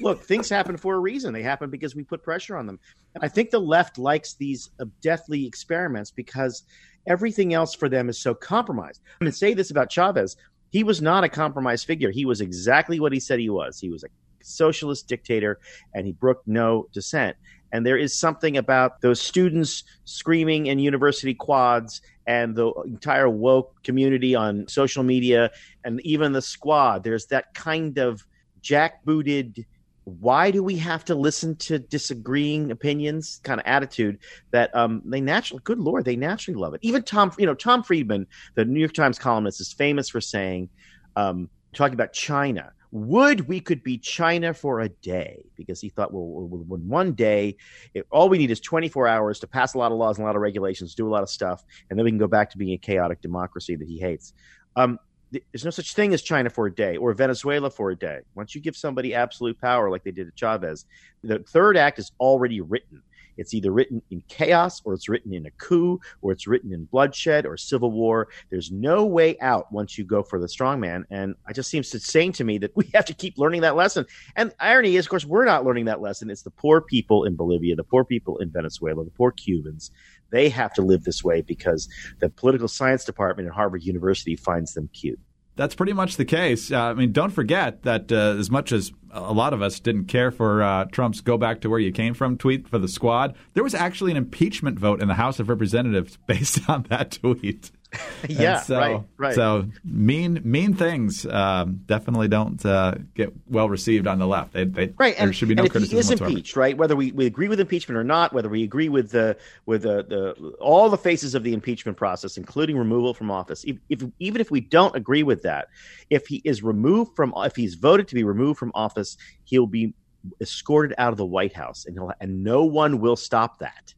Look, 0.00 0.22
things 0.22 0.48
happen 0.48 0.78
for 0.78 0.94
a 0.94 0.98
reason. 0.98 1.34
They 1.34 1.42
happen 1.42 1.68
because 1.68 1.94
we 1.94 2.04
put 2.04 2.22
pressure 2.22 2.56
on 2.56 2.66
them. 2.66 2.80
And 3.14 3.22
I 3.22 3.28
think 3.28 3.50
the 3.50 3.58
left 3.58 3.98
likes 3.98 4.34
these 4.34 4.70
uh, 4.80 4.86
deathly 5.02 5.46
experiments 5.46 6.10
because 6.10 6.64
everything 7.06 7.52
else 7.52 7.74
for 7.74 7.88
them 7.88 8.08
is 8.08 8.18
so 8.18 8.34
compromised. 8.34 9.02
I'm 9.20 9.26
going 9.26 9.32
to 9.32 9.36
say 9.36 9.52
this 9.52 9.70
about 9.70 9.90
Chavez. 9.90 10.36
He 10.70 10.84
was 10.84 11.02
not 11.02 11.24
a 11.24 11.28
compromised 11.28 11.86
figure. 11.86 12.10
He 12.10 12.24
was 12.24 12.40
exactly 12.40 12.98
what 12.98 13.12
he 13.12 13.20
said 13.20 13.40
he 13.40 13.50
was. 13.50 13.78
He 13.78 13.90
was 13.90 14.04
a 14.04 14.08
socialist 14.42 15.08
dictator 15.08 15.58
and 15.94 16.06
he 16.06 16.12
brooked 16.12 16.46
no 16.46 16.88
dissent. 16.92 17.36
And 17.72 17.86
there 17.86 17.96
is 17.96 18.14
something 18.14 18.56
about 18.56 19.00
those 19.00 19.20
students 19.20 19.84
screaming 20.04 20.66
in 20.66 20.78
university 20.78 21.34
quads 21.34 22.02
and 22.26 22.54
the 22.54 22.72
entire 22.84 23.28
woke 23.28 23.82
community 23.82 24.34
on 24.34 24.66
social 24.68 25.02
media 25.02 25.50
and 25.84 26.00
even 26.00 26.32
the 26.32 26.42
squad. 26.42 27.04
There's 27.04 27.26
that 27.26 27.54
kind 27.54 27.98
of 27.98 28.24
jackbooted, 28.62 29.64
why 30.04 30.50
do 30.50 30.62
we 30.62 30.76
have 30.76 31.04
to 31.04 31.14
listen 31.14 31.56
to 31.56 31.78
disagreeing 31.78 32.70
opinions 32.70 33.40
kind 33.44 33.60
of 33.60 33.66
attitude 33.66 34.18
that 34.50 34.74
um, 34.74 35.02
they 35.04 35.20
naturally, 35.20 35.62
good 35.64 35.78
Lord, 35.78 36.04
they 36.04 36.16
naturally 36.16 36.58
love 36.58 36.74
it. 36.74 36.80
Even 36.82 37.02
Tom, 37.02 37.32
you 37.38 37.46
know, 37.46 37.54
Tom 37.54 37.82
Friedman, 37.82 38.26
the 38.54 38.64
New 38.64 38.80
York 38.80 38.92
Times 38.92 39.18
columnist, 39.18 39.60
is 39.60 39.72
famous 39.72 40.08
for 40.08 40.20
saying, 40.20 40.68
um, 41.16 41.48
talking 41.72 41.94
about 41.94 42.12
China 42.12 42.72
would 42.92 43.46
we 43.46 43.60
could 43.60 43.82
be 43.82 43.98
China 43.98 44.52
for 44.52 44.80
a 44.80 44.88
day 44.88 45.44
because 45.56 45.80
he 45.80 45.88
thought, 45.88 46.12
well, 46.12 46.24
when 46.24 46.88
one 46.88 47.12
day, 47.12 47.56
it, 47.94 48.06
all 48.10 48.28
we 48.28 48.38
need 48.38 48.50
is 48.50 48.60
24 48.60 49.06
hours 49.06 49.38
to 49.40 49.46
pass 49.46 49.74
a 49.74 49.78
lot 49.78 49.92
of 49.92 49.98
laws 49.98 50.18
and 50.18 50.24
a 50.24 50.26
lot 50.26 50.36
of 50.36 50.42
regulations, 50.42 50.94
do 50.94 51.06
a 51.06 51.10
lot 51.10 51.22
of 51.22 51.30
stuff, 51.30 51.64
and 51.88 51.98
then 51.98 52.04
we 52.04 52.10
can 52.10 52.18
go 52.18 52.26
back 52.26 52.50
to 52.50 52.58
being 52.58 52.72
a 52.72 52.78
chaotic 52.78 53.20
democracy 53.20 53.76
that 53.76 53.86
he 53.86 53.98
hates. 53.98 54.34
Um, 54.76 54.98
there's 55.30 55.64
no 55.64 55.70
such 55.70 55.94
thing 55.94 56.12
as 56.12 56.22
China 56.22 56.50
for 56.50 56.66
a 56.66 56.74
day 56.74 56.96
or 56.96 57.12
Venezuela 57.14 57.70
for 57.70 57.90
a 57.90 57.96
day. 57.96 58.20
Once 58.34 58.54
you 58.54 58.60
give 58.60 58.76
somebody 58.76 59.14
absolute 59.14 59.60
power, 59.60 59.88
like 59.88 60.02
they 60.02 60.10
did 60.10 60.26
to 60.26 60.32
Chavez, 60.34 60.86
the 61.22 61.38
third 61.38 61.76
act 61.76 61.98
is 61.98 62.10
already 62.18 62.60
written. 62.60 63.02
It's 63.40 63.54
either 63.54 63.72
written 63.72 64.02
in 64.10 64.22
chaos 64.28 64.82
or 64.84 64.92
it's 64.92 65.08
written 65.08 65.32
in 65.32 65.46
a 65.46 65.50
coup 65.52 65.98
or 66.20 66.30
it's 66.32 66.46
written 66.46 66.72
in 66.72 66.84
bloodshed 66.84 67.46
or 67.46 67.56
civil 67.56 67.90
war. 67.90 68.28
There's 68.50 68.70
no 68.70 69.06
way 69.06 69.38
out 69.40 69.72
once 69.72 69.96
you 69.96 70.04
go 70.04 70.22
for 70.22 70.38
the 70.38 70.46
strongman. 70.46 71.04
And 71.10 71.34
it 71.48 71.54
just 71.54 71.70
seems 71.70 71.88
to 71.90 72.00
saying 72.00 72.32
to 72.32 72.44
me 72.44 72.58
that 72.58 72.72
we 72.76 72.90
have 72.94 73.06
to 73.06 73.14
keep 73.14 73.38
learning 73.38 73.62
that 73.62 73.76
lesson. 73.76 74.04
And 74.36 74.52
irony 74.60 74.96
is, 74.96 75.06
of 75.06 75.10
course, 75.10 75.24
we're 75.24 75.46
not 75.46 75.64
learning 75.64 75.86
that 75.86 76.02
lesson. 76.02 76.28
It's 76.28 76.42
the 76.42 76.50
poor 76.50 76.82
people 76.82 77.24
in 77.24 77.34
Bolivia, 77.34 77.76
the 77.76 77.84
poor 77.84 78.04
people 78.04 78.36
in 78.38 78.50
Venezuela, 78.50 79.04
the 79.04 79.10
poor 79.10 79.32
Cubans. 79.32 79.90
They 80.30 80.50
have 80.50 80.72
to 80.74 80.82
live 80.82 81.04
this 81.04 81.24
way 81.24 81.40
because 81.40 81.88
the 82.20 82.28
political 82.28 82.68
science 82.68 83.04
department 83.04 83.48
at 83.48 83.54
Harvard 83.54 83.82
University 83.82 84.36
finds 84.36 84.74
them 84.74 84.88
cute. 84.92 85.18
That's 85.60 85.74
pretty 85.74 85.92
much 85.92 86.16
the 86.16 86.24
case. 86.24 86.72
Uh, 86.72 86.84
I 86.84 86.94
mean, 86.94 87.12
don't 87.12 87.32
forget 87.32 87.82
that 87.82 88.10
uh, 88.10 88.38
as 88.38 88.50
much 88.50 88.72
as 88.72 88.92
a 89.10 89.34
lot 89.34 89.52
of 89.52 89.60
us 89.60 89.78
didn't 89.78 90.06
care 90.06 90.30
for 90.30 90.62
uh, 90.62 90.86
Trump's 90.86 91.20
"Go 91.20 91.36
back 91.36 91.60
to 91.60 91.68
where 91.68 91.78
you 91.78 91.92
came 91.92 92.14
from" 92.14 92.38
tweet 92.38 92.66
for 92.66 92.78
the 92.78 92.88
squad, 92.88 93.36
there 93.52 93.62
was 93.62 93.74
actually 93.74 94.10
an 94.10 94.16
impeachment 94.16 94.78
vote 94.78 95.02
in 95.02 95.08
the 95.08 95.16
House 95.16 95.38
of 95.38 95.50
Representatives 95.50 96.16
based 96.26 96.66
on 96.66 96.84
that 96.84 97.10
tweet. 97.10 97.72
yeah, 98.28 98.60
so, 98.60 98.78
right, 98.78 99.02
right. 99.16 99.34
So 99.34 99.66
mean, 99.84 100.40
mean 100.44 100.74
things 100.74 101.26
um, 101.26 101.80
definitely 101.86 102.28
don't 102.28 102.64
uh, 102.64 102.94
get 103.14 103.32
well 103.48 103.68
received 103.68 104.06
on 104.06 104.18
the 104.18 104.26
left. 104.26 104.52
They, 104.52 104.64
they, 104.64 104.92
right, 104.96 105.14
and, 105.18 105.28
there 105.28 105.32
should 105.32 105.48
be 105.48 105.56
no 105.56 105.64
and 105.64 105.70
criticism 105.70 105.98
if 105.98 106.04
he 106.04 106.06
is 106.06 106.10
whatsoever. 106.10 106.30
impeached, 106.30 106.56
right? 106.56 106.76
Whether 106.76 106.94
we, 106.94 107.10
we 107.12 107.26
agree 107.26 107.48
with 107.48 107.58
impeachment 107.58 107.98
or 107.98 108.04
not, 108.04 108.32
whether 108.32 108.48
we 108.48 108.62
agree 108.62 108.88
with 108.88 109.10
the 109.10 109.36
with 109.66 109.82
the, 109.82 110.04
the 110.04 110.50
all 110.60 110.88
the 110.88 110.98
phases 110.98 111.34
of 111.34 111.42
the 111.42 111.52
impeachment 111.52 111.98
process, 111.98 112.36
including 112.36 112.78
removal 112.78 113.12
from 113.12 113.30
office, 113.30 113.64
if, 113.64 113.76
if 113.88 114.04
even 114.20 114.40
if 114.40 114.50
we 114.50 114.60
don't 114.60 114.94
agree 114.94 115.24
with 115.24 115.42
that, 115.42 115.68
if 116.10 116.26
he 116.28 116.40
is 116.44 116.62
removed 116.62 117.16
from, 117.16 117.34
if 117.38 117.56
he's 117.56 117.74
voted 117.74 118.06
to 118.08 118.14
be 118.14 118.22
removed 118.22 118.58
from 118.58 118.70
office, 118.74 119.16
he'll 119.44 119.66
be 119.66 119.94
escorted 120.40 120.94
out 120.98 121.12
of 121.12 121.18
the 121.18 121.26
White 121.26 121.54
House, 121.54 121.86
and 121.86 121.96
he'll, 121.96 122.12
and 122.20 122.44
no 122.44 122.64
one 122.64 123.00
will 123.00 123.16
stop 123.16 123.58
that. 123.58 123.94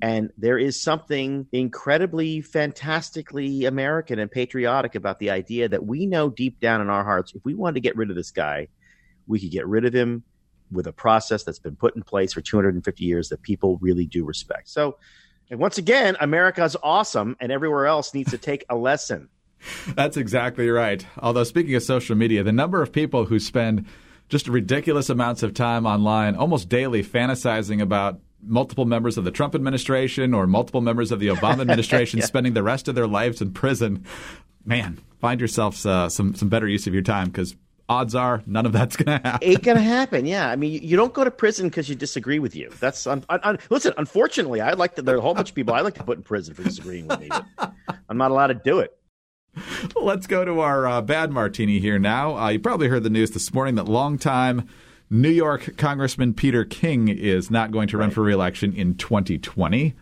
And 0.00 0.30
there 0.38 0.58
is 0.58 0.80
something 0.80 1.46
incredibly, 1.50 2.40
fantastically 2.40 3.64
American 3.64 4.18
and 4.18 4.30
patriotic 4.30 4.94
about 4.94 5.18
the 5.18 5.30
idea 5.30 5.68
that 5.68 5.84
we 5.84 6.06
know 6.06 6.30
deep 6.30 6.60
down 6.60 6.80
in 6.80 6.88
our 6.88 7.04
hearts, 7.04 7.34
if 7.34 7.44
we 7.44 7.54
wanted 7.54 7.74
to 7.74 7.80
get 7.80 7.96
rid 7.96 8.10
of 8.10 8.16
this 8.16 8.30
guy, 8.30 8.68
we 9.26 9.40
could 9.40 9.50
get 9.50 9.66
rid 9.66 9.84
of 9.84 9.92
him 9.92 10.22
with 10.70 10.86
a 10.86 10.92
process 10.92 11.42
that's 11.42 11.58
been 11.58 11.76
put 11.76 11.96
in 11.96 12.02
place 12.02 12.32
for 12.32 12.40
250 12.40 13.04
years 13.04 13.28
that 13.30 13.42
people 13.42 13.78
really 13.80 14.06
do 14.06 14.24
respect. 14.24 14.68
So, 14.68 14.98
and 15.50 15.58
once 15.58 15.78
again, 15.78 16.16
America's 16.20 16.76
awesome, 16.82 17.36
and 17.40 17.50
everywhere 17.50 17.86
else 17.86 18.14
needs 18.14 18.30
to 18.30 18.38
take 18.38 18.64
a 18.68 18.76
lesson. 18.76 19.28
That's 19.88 20.16
exactly 20.16 20.68
right. 20.68 21.04
Although, 21.18 21.44
speaking 21.44 21.74
of 21.74 21.82
social 21.82 22.16
media, 22.16 22.42
the 22.42 22.52
number 22.52 22.82
of 22.82 22.92
people 22.92 23.24
who 23.24 23.38
spend 23.38 23.86
just 24.28 24.46
ridiculous 24.46 25.08
amounts 25.08 25.42
of 25.42 25.54
time 25.54 25.86
online, 25.86 26.36
almost 26.36 26.68
daily, 26.68 27.02
fantasizing 27.02 27.80
about 27.80 28.20
multiple 28.42 28.84
members 28.84 29.18
of 29.18 29.24
the 29.24 29.30
Trump 29.30 29.54
administration 29.54 30.34
or 30.34 30.46
multiple 30.46 30.80
members 30.80 31.12
of 31.12 31.20
the 31.20 31.28
Obama 31.28 31.60
administration 31.60 32.18
yeah. 32.18 32.24
spending 32.26 32.54
the 32.54 32.62
rest 32.62 32.88
of 32.88 32.94
their 32.94 33.06
lives 33.06 33.40
in 33.40 33.52
prison, 33.52 34.04
man, 34.64 34.98
find 35.20 35.40
yourself 35.40 35.84
uh, 35.84 36.08
some 36.08 36.34
some 36.34 36.48
better 36.48 36.68
use 36.68 36.86
of 36.86 36.94
your 36.94 37.02
time 37.02 37.28
because 37.28 37.56
odds 37.88 38.14
are 38.14 38.42
none 38.46 38.66
of 38.66 38.72
that's 38.72 38.96
going 38.96 39.20
to 39.20 39.28
happen. 39.28 39.48
Ain't 39.48 39.62
going 39.62 39.76
to 39.78 39.82
happen. 39.82 40.26
Yeah, 40.26 40.50
I 40.50 40.56
mean, 40.56 40.82
you, 40.82 40.96
don't 40.96 41.14
go 41.14 41.24
to 41.24 41.30
prison 41.30 41.68
because 41.68 41.88
you 41.88 41.94
disagree 41.94 42.38
with 42.38 42.54
you. 42.54 42.70
That's 42.80 43.06
un, 43.06 43.24
un, 43.28 43.40
un, 43.42 43.58
listen. 43.70 43.94
Unfortunately, 43.96 44.60
I 44.60 44.72
like 44.72 44.96
to, 44.96 45.02
there 45.02 45.14
are 45.14 45.18
a 45.18 45.22
whole 45.22 45.34
bunch 45.34 45.50
of 45.50 45.54
people 45.54 45.74
I 45.74 45.80
like 45.80 45.94
to 45.94 46.04
put 46.04 46.18
in 46.18 46.24
prison 46.24 46.54
for 46.54 46.62
disagreeing 46.62 47.08
with 47.08 47.20
me. 47.20 47.28
But 47.56 47.74
I'm 48.08 48.18
not 48.18 48.30
allowed 48.30 48.48
to 48.48 48.54
do 48.54 48.80
it. 48.80 48.94
Let's 49.96 50.26
go 50.26 50.44
to 50.44 50.60
our 50.60 50.86
uh, 50.86 51.02
bad 51.02 51.32
martini 51.32 51.80
here 51.80 51.98
now. 51.98 52.36
Uh, 52.36 52.48
you 52.50 52.60
probably 52.60 52.88
heard 52.88 53.02
the 53.02 53.10
news 53.10 53.32
this 53.32 53.52
morning 53.52 53.74
that 53.76 53.88
longtime 53.88 54.68
New 55.10 55.30
York 55.30 55.76
Congressman 55.78 56.34
Peter 56.34 56.66
King 56.66 57.08
is 57.08 57.50
not 57.50 57.70
going 57.70 57.88
to 57.88 57.96
run 57.96 58.08
right. 58.08 58.14
for 58.14 58.22
reelection 58.22 58.74
in 58.74 58.94
2020. 58.94 59.94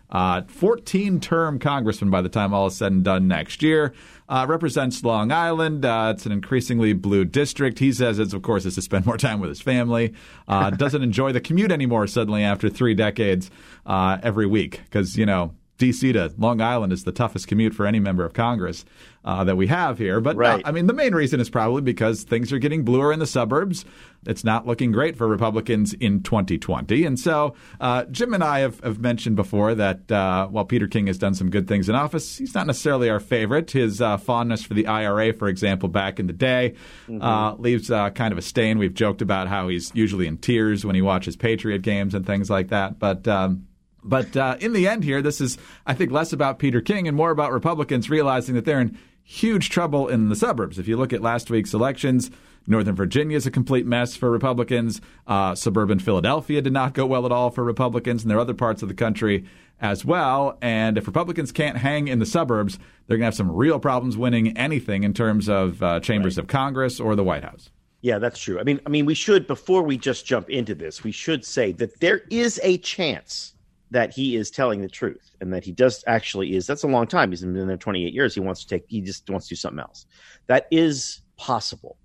14 0.47 1.15
uh, 1.15 1.19
term 1.21 1.59
congressman 1.59 2.09
by 2.09 2.21
the 2.21 2.27
time 2.27 2.53
all 2.53 2.67
is 2.67 2.75
said 2.75 2.91
and 2.91 3.05
done 3.05 3.27
next 3.27 3.63
year. 3.63 3.93
Uh, 4.27 4.45
represents 4.49 5.01
Long 5.05 5.31
Island. 5.31 5.85
Uh, 5.85 6.11
it's 6.13 6.25
an 6.25 6.33
increasingly 6.33 6.91
blue 6.91 7.23
district. 7.23 7.79
He 7.79 7.93
says 7.93 8.19
it's, 8.19 8.33
of 8.33 8.41
course, 8.41 8.65
is 8.65 8.75
to 8.75 8.81
spend 8.81 9.05
more 9.05 9.17
time 9.17 9.39
with 9.39 9.49
his 9.49 9.61
family. 9.61 10.13
Uh, 10.45 10.71
doesn't 10.71 11.01
enjoy 11.03 11.31
the 11.31 11.39
commute 11.39 11.71
anymore 11.71 12.07
suddenly 12.07 12.43
after 12.43 12.67
three 12.67 12.93
decades 12.93 13.49
uh, 13.85 14.17
every 14.21 14.45
week 14.45 14.81
because, 14.83 15.15
you 15.15 15.25
know, 15.25 15.53
D.C. 15.77 16.13
to 16.13 16.33
Long 16.37 16.61
Island 16.61 16.91
is 16.91 17.03
the 17.03 17.11
toughest 17.11 17.47
commute 17.47 17.73
for 17.73 17.85
any 17.85 17.99
member 17.99 18.25
of 18.25 18.33
Congress 18.33 18.85
uh, 19.27 19.43
that 19.43 19.57
we 19.57 19.67
have 19.67 19.97
here. 19.97 20.21
But 20.21 20.35
uh, 20.35 20.39
right. 20.39 20.65
uh, 20.65 20.69
I 20.69 20.71
mean, 20.71 20.87
the 20.87 20.93
main 20.93 21.13
reason 21.13 21.39
is 21.39 21.49
probably 21.49 21.81
because 21.81 22.23
things 22.23 22.53
are 22.53 22.59
getting 22.59 22.83
bluer 22.83 23.11
in 23.11 23.19
the 23.19 23.27
suburbs. 23.27 23.85
It's 24.25 24.43
not 24.43 24.65
looking 24.65 24.91
great 24.91 25.15
for 25.15 25.27
Republicans 25.27 25.93
in 25.93 26.23
2020. 26.23 27.05
And 27.05 27.19
so 27.19 27.53
uh, 27.79 28.05
Jim 28.05 28.33
and 28.33 28.43
I 28.43 28.59
have, 28.59 28.79
have 28.79 28.99
mentioned 28.99 29.35
before 29.35 29.75
that 29.75 30.11
uh, 30.11 30.47
while 30.47 30.65
Peter 30.65 30.87
King 30.87 31.07
has 31.07 31.17
done 31.17 31.33
some 31.33 31.49
good 31.49 31.67
things 31.67 31.89
in 31.89 31.95
office, 31.95 32.37
he's 32.37 32.55
not 32.55 32.67
necessarily 32.67 33.09
our 33.09 33.19
favorite. 33.19 33.71
His 33.71 34.01
uh, 34.01 34.17
fondness 34.17 34.63
for 34.63 34.73
the 34.73 34.87
IRA, 34.87 35.33
for 35.33 35.47
example, 35.47 35.89
back 35.89 36.19
in 36.19 36.27
the 36.27 36.33
day, 36.33 36.73
mm-hmm. 37.07 37.61
leaves 37.61 37.89
kind 37.89 38.31
of 38.31 38.37
a 38.37 38.41
stain. 38.41 38.79
We've 38.79 38.93
joked 38.93 39.21
about 39.21 39.47
how 39.47 39.67
he's 39.67 39.91
usually 39.93 40.25
in 40.25 40.37
tears 40.37 40.85
when 40.85 40.95
he 40.95 41.01
watches 41.01 41.35
Patriot 41.35 41.83
games 41.83 42.15
and 42.15 42.25
things 42.25 42.49
like 42.49 42.69
that. 42.69 42.97
But 42.97 43.27
um, 43.27 43.66
but 44.07 44.35
uh, 44.35 44.57
in 44.59 44.73
the 44.73 44.87
end, 44.87 45.03
here, 45.03 45.21
this 45.21 45.41
is, 45.41 45.57
I 45.85 45.93
think, 45.93 46.11
less 46.11 46.33
about 46.33 46.59
Peter 46.59 46.81
King 46.81 47.07
and 47.07 47.15
more 47.15 47.31
about 47.31 47.51
Republicans 47.51 48.09
realizing 48.09 48.55
that 48.55 48.65
they're 48.65 48.79
in 48.79 48.97
huge 49.23 49.69
trouble 49.69 50.07
in 50.07 50.29
the 50.29 50.35
suburbs. 50.35 50.79
If 50.79 50.87
you 50.87 50.95
look 50.95 51.11
at 51.11 51.21
last 51.21 51.49
week's 51.49 51.73
elections, 51.73 52.31
Northern 52.65 52.95
Virginia 52.95 53.35
is 53.35 53.45
a 53.45 53.51
complete 53.51 53.85
mess 53.85 54.15
for 54.15 54.31
Republicans. 54.31 55.01
Uh, 55.25 55.55
suburban 55.55 55.99
Philadelphia 55.99 56.61
did 56.61 56.73
not 56.73 56.93
go 56.93 57.05
well 57.05 57.25
at 57.25 57.31
all 57.31 57.49
for 57.49 57.63
Republicans, 57.63 58.23
and 58.23 58.31
there 58.31 58.37
are 58.37 58.41
other 58.41 58.53
parts 58.53 58.81
of 58.81 58.89
the 58.89 58.93
country 58.93 59.45
as 59.79 60.03
well. 60.03 60.57
And 60.61 60.97
if 60.97 61.07
Republicans 61.07 61.51
can't 61.51 61.77
hang 61.77 62.07
in 62.07 62.19
the 62.19 62.25
suburbs, 62.25 62.77
they're 63.07 63.17
going 63.17 63.21
to 63.21 63.25
have 63.25 63.35
some 63.35 63.51
real 63.51 63.79
problems 63.79 64.17
winning 64.17 64.57
anything 64.57 65.03
in 65.03 65.13
terms 65.13 65.47
of 65.47 65.81
uh, 65.83 65.99
chambers 65.99 66.37
right. 66.37 66.43
of 66.43 66.47
Congress 66.47 66.99
or 66.99 67.15
the 67.15 67.23
White 67.23 67.43
House. 67.43 67.69
Yeah, 68.01 68.19
that's 68.19 68.39
true. 68.39 68.59
I 68.59 68.63
mean, 68.63 68.79
I 68.85 68.89
mean, 68.89 69.05
we 69.05 69.13
should 69.13 69.47
before 69.47 69.81
we 69.83 69.97
just 69.97 70.25
jump 70.25 70.49
into 70.49 70.75
this, 70.75 71.03
we 71.03 71.11
should 71.11 71.43
say 71.43 71.71
that 71.73 71.99
there 71.99 72.21
is 72.29 72.59
a 72.63 72.77
chance 72.77 73.53
that 73.91 74.13
he 74.13 74.35
is 74.35 74.51
telling 74.51 74.81
the 74.81 74.89
truth 74.89 75.31
and 75.39 75.53
that 75.53 75.63
he 75.63 75.71
does 75.71 76.03
actually 76.07 76.55
is 76.55 76.67
that's 76.67 76.83
a 76.83 76.87
long 76.87 77.07
time. 77.07 77.31
He's 77.31 77.41
been 77.41 77.67
there 77.67 77.77
28 77.77 78.13
years. 78.13 78.33
He 78.33 78.39
wants 78.39 78.61
to 78.61 78.67
take 78.67 78.85
he 78.87 79.01
just 79.01 79.29
wants 79.29 79.47
to 79.47 79.51
do 79.51 79.55
something 79.57 79.79
else. 79.79 80.05
That 80.47 80.67
is 80.71 81.21
possible. 81.37 81.97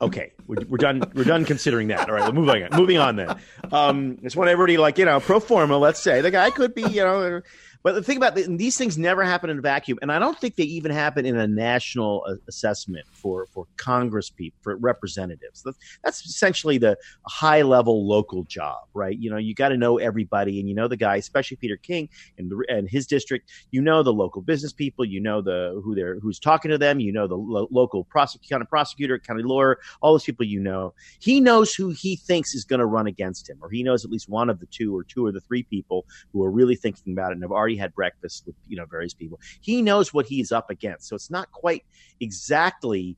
Okay 0.00 0.32
we're, 0.46 0.64
we're 0.68 0.76
done 0.76 1.02
we're 1.14 1.24
done 1.24 1.44
considering 1.44 1.88
that. 1.88 2.08
All 2.08 2.14
right 2.14 2.32
moving 2.32 2.64
on 2.64 2.78
moving 2.78 2.98
on 2.98 3.16
then. 3.16 3.36
Um 3.72 4.18
just 4.22 4.36
want 4.36 4.50
everybody 4.50 4.76
like 4.76 4.98
you 4.98 5.04
know 5.04 5.20
pro 5.20 5.40
forma 5.40 5.76
let's 5.76 6.00
say. 6.00 6.20
The 6.20 6.30
guy 6.30 6.50
could 6.50 6.74
be 6.74 6.82
you 6.82 7.02
know 7.02 7.42
but 7.86 7.94
the 7.94 8.02
thing 8.02 8.16
about 8.16 8.34
the, 8.34 8.42
these 8.56 8.76
things 8.76 8.98
never 8.98 9.22
happen 9.22 9.48
in 9.48 9.58
a 9.58 9.60
vacuum, 9.60 9.96
and 10.02 10.10
I 10.10 10.18
don't 10.18 10.36
think 10.36 10.56
they 10.56 10.64
even 10.64 10.90
happen 10.90 11.24
in 11.24 11.36
a 11.36 11.46
national 11.46 12.24
uh, 12.28 12.34
assessment 12.48 13.06
for 13.12 13.46
for 13.46 13.68
Congress 13.76 14.28
people, 14.28 14.58
for 14.60 14.74
representatives. 14.74 15.64
That's, 16.02 16.26
essentially 16.26 16.78
the 16.78 16.98
high 17.28 17.62
level 17.62 18.04
local 18.04 18.42
job, 18.42 18.88
right? 18.92 19.16
You 19.16 19.30
know, 19.30 19.36
you 19.36 19.54
got 19.54 19.68
to 19.68 19.76
know 19.76 19.98
everybody, 19.98 20.58
and 20.58 20.68
you 20.68 20.74
know 20.74 20.88
the 20.88 20.96
guy, 20.96 21.14
especially 21.14 21.58
Peter 21.58 21.76
King 21.76 22.08
and 22.38 22.52
and 22.68 22.90
his 22.90 23.06
district. 23.06 23.52
You 23.70 23.82
know 23.82 24.02
the 24.02 24.12
local 24.12 24.42
business 24.42 24.72
people, 24.72 25.04
you 25.04 25.20
know 25.20 25.40
the 25.40 25.80
who 25.84 25.94
they're 25.94 26.18
who's 26.18 26.40
talking 26.40 26.72
to 26.72 26.78
them, 26.78 26.98
you 26.98 27.12
know 27.12 27.28
the 27.28 27.36
lo- 27.36 27.68
local 27.70 28.04
prosec- 28.04 28.48
county 28.48 28.66
prosecutor, 28.68 29.16
county 29.20 29.44
lawyer, 29.44 29.78
all 30.00 30.12
those 30.12 30.24
people 30.24 30.44
you 30.44 30.58
know. 30.58 30.92
He 31.20 31.40
knows 31.40 31.72
who 31.72 31.90
he 31.90 32.16
thinks 32.16 32.52
is 32.52 32.64
going 32.64 32.80
to 32.80 32.86
run 32.86 33.06
against 33.06 33.48
him, 33.48 33.58
or 33.62 33.70
he 33.70 33.84
knows 33.84 34.04
at 34.04 34.10
least 34.10 34.28
one 34.28 34.50
of 34.50 34.58
the 34.58 34.66
two 34.66 34.96
or 34.96 35.04
two 35.04 35.24
or 35.24 35.30
the 35.30 35.40
three 35.40 35.62
people 35.62 36.04
who 36.32 36.42
are 36.42 36.50
really 36.50 36.74
thinking 36.74 37.12
about 37.12 37.30
it 37.30 37.34
and 37.34 37.44
have 37.44 37.52
had 37.76 37.94
breakfast 37.94 38.44
with 38.46 38.56
you 38.66 38.76
know 38.76 38.86
various 38.86 39.14
people. 39.14 39.40
He 39.60 39.82
knows 39.82 40.12
what 40.12 40.26
he's 40.26 40.52
up 40.52 40.70
against, 40.70 41.08
so 41.08 41.16
it's 41.16 41.30
not 41.30 41.50
quite 41.52 41.84
exactly 42.20 43.16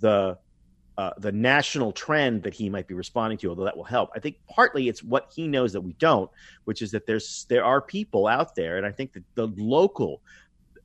the 0.00 0.38
uh, 0.96 1.10
the 1.18 1.32
national 1.32 1.90
trend 1.90 2.42
that 2.44 2.54
he 2.54 2.70
might 2.70 2.86
be 2.86 2.94
responding 2.94 3.36
to, 3.36 3.48
although 3.48 3.64
that 3.64 3.76
will 3.76 3.82
help. 3.82 4.10
I 4.14 4.20
think 4.20 4.36
partly 4.48 4.88
it's 4.88 5.02
what 5.02 5.32
he 5.34 5.48
knows 5.48 5.72
that 5.72 5.80
we 5.80 5.94
don't, 5.94 6.30
which 6.64 6.82
is 6.82 6.92
that 6.92 7.04
there's 7.04 7.46
there 7.48 7.64
are 7.64 7.80
people 7.80 8.26
out 8.26 8.54
there, 8.54 8.76
and 8.76 8.86
I 8.86 8.92
think 8.92 9.12
that 9.14 9.24
the 9.34 9.48
local 9.56 10.22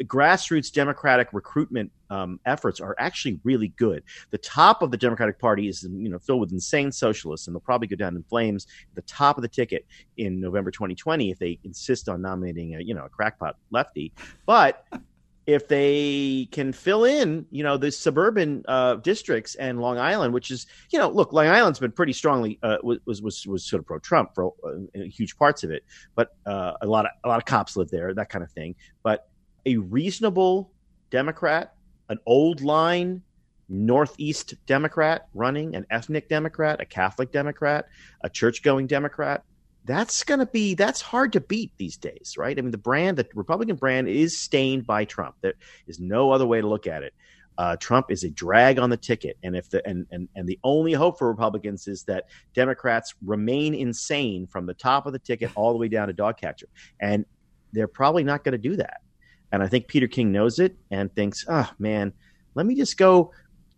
grassroots 0.03 0.71
Democratic 0.71 1.29
recruitment 1.33 1.91
um, 2.09 2.39
efforts 2.45 2.79
are 2.79 2.95
actually 2.99 3.39
really 3.43 3.69
good. 3.69 4.03
The 4.31 4.37
top 4.37 4.81
of 4.81 4.91
the 4.91 4.97
Democratic 4.97 5.39
Party 5.39 5.67
is 5.67 5.83
you 5.83 6.09
know 6.09 6.19
filled 6.19 6.41
with 6.41 6.51
insane 6.51 6.91
socialists, 6.91 7.47
and 7.47 7.55
they'll 7.55 7.61
probably 7.61 7.87
go 7.87 7.95
down 7.95 8.15
in 8.15 8.23
flames 8.23 8.67
at 8.89 8.95
the 8.95 9.01
top 9.01 9.37
of 9.37 9.41
the 9.41 9.47
ticket 9.47 9.85
in 10.17 10.39
November 10.39 10.71
2020 10.71 11.31
if 11.31 11.39
they 11.39 11.59
insist 11.63 12.09
on 12.09 12.21
nominating 12.21 12.75
a 12.75 12.79
you 12.79 12.93
know 12.93 13.05
a 13.05 13.09
crackpot 13.09 13.57
lefty. 13.71 14.13
But 14.45 14.85
if 15.53 15.67
they 15.67 16.47
can 16.51 16.71
fill 16.71 17.05
in, 17.05 17.45
you 17.49 17.63
know, 17.63 17.75
the 17.75 17.91
suburban 17.91 18.63
uh, 18.67 18.95
districts 18.95 19.55
and 19.55 19.81
Long 19.81 19.97
Island, 19.97 20.31
which 20.31 20.51
is, 20.51 20.67
you 20.91 20.99
know, 20.99 21.09
look, 21.09 21.33
Long 21.33 21.47
Island's 21.47 21.79
been 21.79 21.91
pretty 21.91 22.13
strongly 22.13 22.59
uh, 22.61 22.77
was, 22.83 23.21
was 23.21 23.47
was 23.47 23.65
sort 23.65 23.79
of 23.79 23.87
pro 23.87 23.97
Trump 23.99 24.35
for 24.35 24.53
uh, 24.63 25.01
huge 25.01 25.37
parts 25.37 25.63
of 25.63 25.71
it, 25.71 25.83
but 26.13 26.35
uh, 26.45 26.73
a 26.81 26.85
lot 26.85 27.05
of 27.05 27.11
a 27.23 27.27
lot 27.27 27.39
of 27.39 27.45
cops 27.45 27.75
live 27.75 27.89
there, 27.89 28.13
that 28.13 28.29
kind 28.29 28.43
of 28.43 28.51
thing. 28.51 28.75
But 29.01 29.28
a 29.69 29.77
reasonable 29.77 30.71
Democrat, 31.11 31.75
an 32.09 32.17
old 32.25 32.61
line 32.61 33.21
Northeast 33.69 34.55
Democrat 34.65 35.27
running, 35.35 35.75
an 35.75 35.85
ethnic 35.91 36.27
Democrat, 36.27 36.81
a 36.81 36.85
Catholic 36.85 37.31
Democrat, 37.31 37.87
a 38.23 38.29
church 38.29 38.63
going 38.63 38.87
Democrat, 38.87 39.43
that's 39.85 40.23
going 40.23 40.39
to 40.39 40.45
be 40.45 40.73
that's 40.73 41.01
hard 41.01 41.33
to 41.33 41.41
beat 41.41 41.71
these 41.77 41.97
days, 41.97 42.35
right? 42.37 42.57
I 42.57 42.61
mean, 42.61 42.71
the 42.71 42.77
brand, 42.77 43.17
the 43.17 43.27
Republican 43.35 43.75
brand, 43.75 44.07
is 44.07 44.39
stained 44.39 44.85
by 44.85 45.05
Trump. 45.05 45.35
There 45.41 45.53
is 45.87 45.99
no 45.99 46.31
other 46.31 46.45
way 46.45 46.61
to 46.61 46.67
look 46.67 46.87
at 46.87 47.03
it. 47.03 47.13
Uh, 47.57 47.75
Trump 47.75 48.09
is 48.09 48.23
a 48.23 48.29
drag 48.29 48.79
on 48.79 48.89
the 48.89 48.97
ticket, 48.97 49.37
and 49.43 49.55
if 49.55 49.69
the 49.69 49.85
and, 49.87 50.07
and 50.11 50.29
and 50.35 50.47
the 50.47 50.59
only 50.63 50.93
hope 50.93 51.19
for 51.19 51.27
Republicans 51.27 51.87
is 51.87 52.03
that 52.03 52.25
Democrats 52.53 53.13
remain 53.25 53.73
insane 53.73 54.47
from 54.47 54.65
the 54.65 54.73
top 54.73 55.05
of 55.05 55.13
the 55.13 55.19
ticket 55.19 55.51
all 55.55 55.71
the 55.73 55.77
way 55.77 55.87
down 55.87 56.07
to 56.07 56.13
dog 56.13 56.37
catcher, 56.37 56.67
and 56.99 57.25
they're 57.73 57.87
probably 57.87 58.23
not 58.23 58.43
going 58.43 58.53
to 58.53 58.57
do 58.57 58.75
that. 58.77 59.01
And 59.51 59.63
I 59.63 59.67
think 59.67 59.87
Peter 59.87 60.07
King 60.07 60.31
knows 60.31 60.59
it 60.59 60.77
and 60.91 61.13
thinks, 61.13 61.45
oh, 61.47 61.69
man, 61.79 62.13
let 62.55 62.65
me 62.65 62.75
just 62.75 62.97
go, 62.97 63.31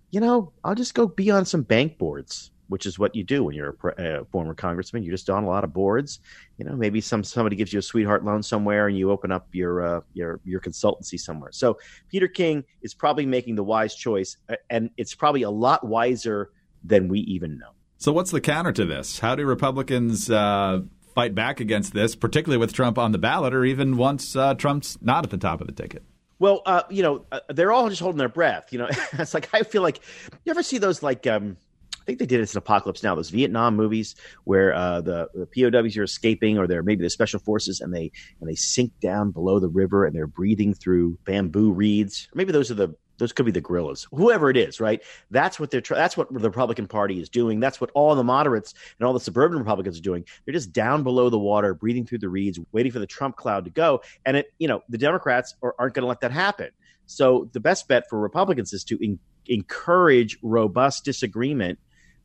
you 0.10 0.20
know, 0.20 0.52
I'll 0.64 0.76
just 0.76 0.94
go 0.94 1.08
be 1.08 1.32
on 1.32 1.46
some 1.46 1.62
bank 1.62 1.98
boards, 1.98 2.52
which 2.68 2.86
is 2.86 3.00
what 3.00 3.16
you 3.16 3.24
do 3.24 3.44
when 3.44 3.56
you're 3.56 3.76
a, 3.98 4.22
a 4.22 4.26
former 4.26 4.54
congressman. 4.54 5.04
You're 5.04 5.14
just 5.14 5.30
on 5.30 5.44
a 5.44 5.48
lot 5.48 5.64
of 5.64 5.74
boards. 5.74 6.20
You 6.58 6.66
know, 6.66 6.76
maybe 6.76 7.00
some 7.00 7.24
somebody 7.24 7.56
gives 7.56 7.72
you 7.72 7.80
a 7.80 7.82
sweetheart 7.82 8.26
loan 8.26 8.44
somewhere 8.44 8.88
and 8.88 8.98
you 8.98 9.12
open 9.12 9.32
up 9.32 9.48
your 9.54 9.82
uh, 9.82 10.02
your 10.14 10.40
your 10.44 10.60
consultancy 10.60 11.20
somewhere. 11.20 11.52
So 11.52 11.78
Peter 12.10 12.28
King 12.28 12.64
is 12.82 12.94
probably 12.94 13.26
making 13.26 13.56
the 13.56 13.64
wise 13.64 13.96
choice, 13.96 14.38
and 14.70 14.90
it's 14.98 15.16
probably 15.16 15.44
a 15.44 15.50
lot 15.50 15.86
wiser 15.86 16.52
than 16.84 17.08
we 17.08 17.20
even 17.22 17.58
know. 17.58 17.72
So, 17.98 18.12
what's 18.12 18.32
the 18.32 18.42
counter 18.42 18.72
to 18.72 18.86
this? 18.86 19.20
How 19.20 19.36
do 19.36 19.46
Republicans 19.46 20.30
uh, 20.30 20.82
fight 21.14 21.36
back 21.36 21.60
against 21.60 21.94
this, 21.94 22.16
particularly 22.16 22.60
with 22.60 22.74
Trump 22.74 22.98
on 22.98 23.12
the 23.12 23.18
ballot, 23.18 23.54
or 23.54 23.66
even 23.66 23.98
once 23.98 24.36
uh, 24.36 24.54
Trump's 24.56 24.98
not 25.02 25.24
at 25.24 25.30
the 25.30 25.38
top 25.38 25.62
of 25.62 25.68
the 25.68 25.74
ticket? 25.74 26.04
Well, 26.40 26.64
uh, 26.66 26.84
you 26.90 27.04
know, 27.04 27.26
uh, 27.32 27.40
they're 27.50 27.72
all 27.72 27.88
just 27.90 28.02
holding 28.02 28.18
their 28.18 28.30
breath. 28.30 28.74
You 28.74 28.80
know, 28.80 28.90
it's 29.14 29.34
like 29.34 29.50
I 29.54 29.64
feel 29.64 29.84
like 29.84 30.00
you 30.44 30.50
ever 30.50 30.64
see 30.64 30.80
those 30.80 31.04
like 31.04 31.28
um, 31.28 31.58
I 32.02 32.04
think 32.06 32.20
they 32.20 32.26
did 32.26 32.42
this 32.42 32.54
in 32.54 32.58
Apocalypse 32.58 33.04
Now. 33.04 33.14
Those 33.14 33.30
Vietnam 33.30 33.76
movies 33.76 34.16
where 34.44 34.74
uh, 34.74 35.02
the, 35.02 35.30
the 35.36 35.46
POWs 35.46 35.98
are 35.98 36.04
escaping, 36.04 36.58
or 36.58 36.66
they're 36.66 36.82
maybe 36.82 37.04
the 37.04 37.10
special 37.12 37.40
forces, 37.40 37.80
and 37.80 37.94
they 37.94 38.12
and 38.40 38.50
they 38.50 38.56
sink 38.56 38.92
down 39.00 39.32
below 39.32 39.60
the 39.60 39.70
river, 39.70 40.06
and 40.06 40.16
they're 40.16 40.28
breathing 40.28 40.74
through 40.74 41.20
bamboo 41.26 41.72
reeds. 41.72 42.28
Maybe 42.34 42.52
those 42.52 42.72
are 42.72 42.76
the 42.76 42.96
those 43.22 43.32
could 43.32 43.46
be 43.46 43.52
the 43.52 43.62
guerrillas, 43.62 44.08
whoever 44.12 44.50
it 44.50 44.58
is, 44.58 44.82
right? 44.82 45.00
That's 45.30 45.60
what 45.60 45.70
they're. 45.70 45.82
that's 45.82 46.18
what 46.18 46.34
the 46.34 46.40
Republican 46.40 46.88
Party 46.88 47.22
is 47.22 47.30
doing. 47.30 47.60
That's 47.60 47.80
what 47.80 47.92
all 47.94 48.16
the 48.16 48.24
moderates 48.24 48.74
and 49.00 49.06
all 49.06 49.14
the 49.14 49.20
suburban 49.20 49.60
Republicans 49.60 50.00
are 50.00 50.02
doing. 50.02 50.26
They're 50.44 50.54
just 50.56 50.74
down 50.74 51.04
below 51.04 51.30
the 51.30 51.38
water, 51.38 51.76
breathing 51.76 52.04
through 52.04 52.18
the 52.18 52.30
reeds, 52.30 52.60
waiting 52.72 52.92
for 52.92 52.98
the 52.98 53.06
Trump 53.06 53.36
cloud 53.36 53.64
to 53.66 53.72
go. 53.72 54.02
And 54.26 54.38
it, 54.38 54.52
you 54.58 54.68
know, 54.68 54.82
the 54.90 54.98
Democrats 54.98 55.56
are, 55.62 55.76
aren't 55.78 55.94
going 55.94 56.02
to 56.02 56.08
let 56.08 56.20
that 56.22 56.32
happen. 56.32 56.72
So 57.06 57.48
the 57.54 57.60
best 57.60 57.88
bet 57.88 58.10
for 58.10 58.20
Republicans 58.20 58.74
is 58.74 58.84
to 58.86 58.98
in, 59.04 59.20
encourage 59.46 60.40
robust 60.42 61.06
disagreement, 61.06 61.78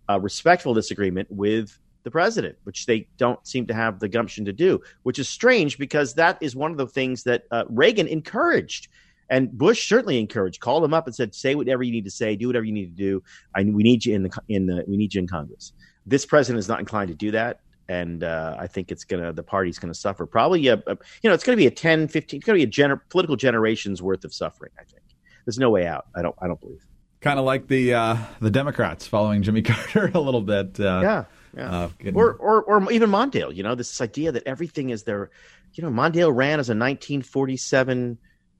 uh, 0.09 0.19
respectful 0.19 0.73
disagreement 0.73 1.29
with 1.31 1.79
the 2.05 2.11
president, 2.11 2.57
which 2.62 2.87
they 2.87 3.07
don't 3.19 3.47
seem 3.47 3.67
to 3.67 3.75
have 3.75 4.00
the 4.00 4.09
gumption 4.09 4.47
to 4.47 4.53
do, 4.55 4.81
which 5.03 5.19
is 5.19 5.29
strange 5.29 5.76
because 5.76 6.15
that 6.15 6.38
is 6.41 6.57
one 6.57 6.71
of 6.71 6.79
the 6.79 6.87
things 6.87 7.25
that 7.25 7.43
uh, 7.50 7.65
Reagan 7.69 8.07
encouraged 8.07 8.88
and 9.28 9.50
Bush 9.50 9.88
certainly 9.88 10.18
encouraged, 10.18 10.61
called 10.61 10.85
him 10.85 10.95
up 10.95 11.06
and 11.06 11.14
said, 11.14 11.35
"Say 11.35 11.54
whatever 11.54 11.83
you 11.83 11.92
need 11.92 12.04
to 12.04 12.11
say, 12.11 12.37
do 12.37 12.47
whatever 12.47 12.64
you 12.64 12.73
need 12.73 12.97
to 12.97 13.02
do. 13.02 13.23
I, 13.54 13.64
we 13.64 13.83
need 13.83 14.04
you 14.04 14.14
in 14.14 14.23
the 14.25 14.40
in 14.49 14.66
the 14.66 14.85
we 14.87 14.97
need 14.97 15.14
you 15.14 15.21
in 15.21 15.26
Congress." 15.26 15.73
This 16.06 16.25
president 16.25 16.61
is 16.61 16.68
not 16.68 16.78
inclined 16.78 17.09
to 17.09 17.14
do 17.14 17.30
that, 17.33 17.61
and 17.88 18.23
uh, 18.23 18.56
I 18.59 18.66
think 18.66 18.92
it's 18.92 19.04
gonna 19.04 19.33
the 19.33 19.42
party's 19.42 19.78
gonna 19.78 19.95
suffer. 19.95 20.26
Probably, 20.26 20.66
a, 20.68 20.75
a 20.87 20.97
you 21.23 21.28
know, 21.28 21.35
it's 21.35 21.45
gonna 21.45 21.56
be 21.56 21.66
a 21.66 21.71
10, 21.71 22.09
15, 22.09 22.38
it's 22.38 22.47
gonna 22.47 22.56
be 22.56 22.62
a 22.62 22.66
gener- 22.66 23.00
political 23.09 23.37
generations 23.37 24.02
worth 24.02 24.25
of 24.25 24.33
suffering. 24.33 24.73
I 24.78 24.85
think 24.85 25.02
there's 25.45 25.59
no 25.59 25.71
way 25.71 25.87
out. 25.87 26.06
I 26.14 26.23
don't. 26.23 26.37
I 26.40 26.47
don't 26.47 26.61
believe. 26.61 26.85
Kind 27.21 27.38
of 27.38 27.45
like 27.45 27.66
the 27.66 27.95
uh, 27.95 28.16
the 28.40 28.50
Democrats 28.50 29.06
following 29.06 29.42
Jimmy 29.42 29.62
Carter 29.62 30.11
a 30.14 30.21
little 30.21 30.42
bit. 30.42 30.78
Uh, 30.78 31.00
yeah. 31.02 31.25
Yeah. 31.56 31.71
Uh, 31.71 31.88
or, 32.14 32.35
or, 32.35 32.62
or 32.64 32.92
even 32.92 33.09
Mondale, 33.09 33.54
you 33.54 33.62
know, 33.62 33.75
this 33.75 33.99
idea 34.02 34.30
that 34.30 34.42
everything 34.47 34.90
is 34.90 35.04
there. 35.04 35.30
You 35.73 35.83
know, 35.83 35.90
Mondale 35.90 36.35
ran 36.35 36.61
as 36.61 36.68
a 36.68 36.76
1947 36.76 38.18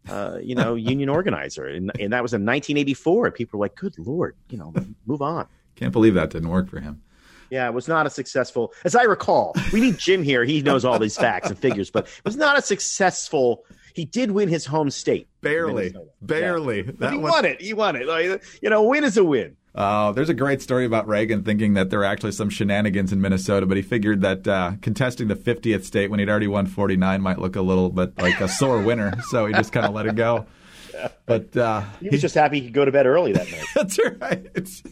uh, 0.08 0.38
you 0.42 0.54
know, 0.54 0.75
union 0.75 1.08
organizer, 1.08 1.66
and, 1.66 1.90
and 1.98 2.12
that 2.12 2.22
was 2.22 2.32
in 2.32 2.42
1984. 2.42 3.30
People 3.32 3.58
were 3.58 3.64
like, 3.64 3.75
"Good 3.75 3.98
lord, 3.98 4.36
you 4.48 4.58
know, 4.58 4.72
move 5.06 5.22
on." 5.22 5.46
Can't 5.75 5.92
believe 5.92 6.14
that 6.14 6.30
didn't 6.30 6.48
work 6.48 6.68
for 6.68 6.80
him. 6.80 7.02
Yeah, 7.50 7.66
it 7.66 7.75
was 7.75 7.86
not 7.86 8.06
a 8.06 8.10
successful, 8.10 8.72
as 8.84 8.96
I 8.96 9.04
recall. 9.04 9.54
We 9.72 9.80
need 9.80 9.98
Jim 9.98 10.22
here; 10.22 10.44
he 10.44 10.62
knows 10.62 10.84
all 10.84 10.98
these 10.98 11.16
facts 11.16 11.48
and 11.48 11.58
figures, 11.58 11.90
but 11.90 12.06
it 12.06 12.25
was 12.25 12.36
not 12.36 12.58
a 12.58 12.62
successful. 12.62 13.64
He 13.94 14.04
did 14.04 14.30
win 14.30 14.48
his 14.48 14.66
home 14.66 14.90
state, 14.90 15.26
barely, 15.40 15.94
barely. 16.20 16.82
Yeah. 16.84 16.92
That 16.98 17.12
he 17.12 17.18
one... 17.18 17.30
won 17.30 17.44
it. 17.44 17.60
He 17.60 17.72
won 17.72 17.96
it. 17.96 18.06
Like, 18.06 18.44
you 18.60 18.68
know, 18.68 18.82
win 18.82 19.04
is 19.04 19.16
a 19.16 19.25
win. 19.25 19.56
Uh, 19.76 20.11
there's 20.12 20.30
a 20.30 20.35
great 20.35 20.62
story 20.62 20.87
about 20.87 21.06
Reagan 21.06 21.42
thinking 21.42 21.75
that 21.75 21.90
there 21.90 21.99
were 21.99 22.04
actually 22.06 22.33
some 22.33 22.49
shenanigans 22.49 23.12
in 23.12 23.21
Minnesota, 23.21 23.66
but 23.66 23.76
he 23.76 23.83
figured 23.83 24.23
that 24.23 24.49
uh, 24.49 24.73
contesting 24.80 25.28
the 25.28 25.37
50th 25.37 25.85
state 25.85 26.11
when 26.11 26.18
he'd 26.18 26.30
already 26.30 26.47
won 26.47 26.66
49 26.66 27.21
might 27.21 27.38
look 27.38 27.56
a 27.56 27.61
little 27.61 27.90
bit 27.90 28.16
like 28.16 28.40
a 28.40 28.49
sore 28.49 28.80
winner, 28.80 29.12
so 29.28 29.45
he 29.45 29.52
just 29.52 29.73
kind 29.73 29.85
of 29.85 29.92
let 29.92 30.06
it 30.06 30.16
go. 30.16 30.47
But 31.26 31.54
uh, 31.54 31.83
he 32.00 32.09
was 32.09 32.23
just 32.23 32.35
happy 32.35 32.61
he 32.61 32.66
could 32.66 32.75
go 32.75 32.87
to 32.87 32.92
bed 32.92 33.06
early 33.06 33.33
that 33.33 33.50
night. 33.50 33.66
That's 33.75 33.99
right. 34.18 34.83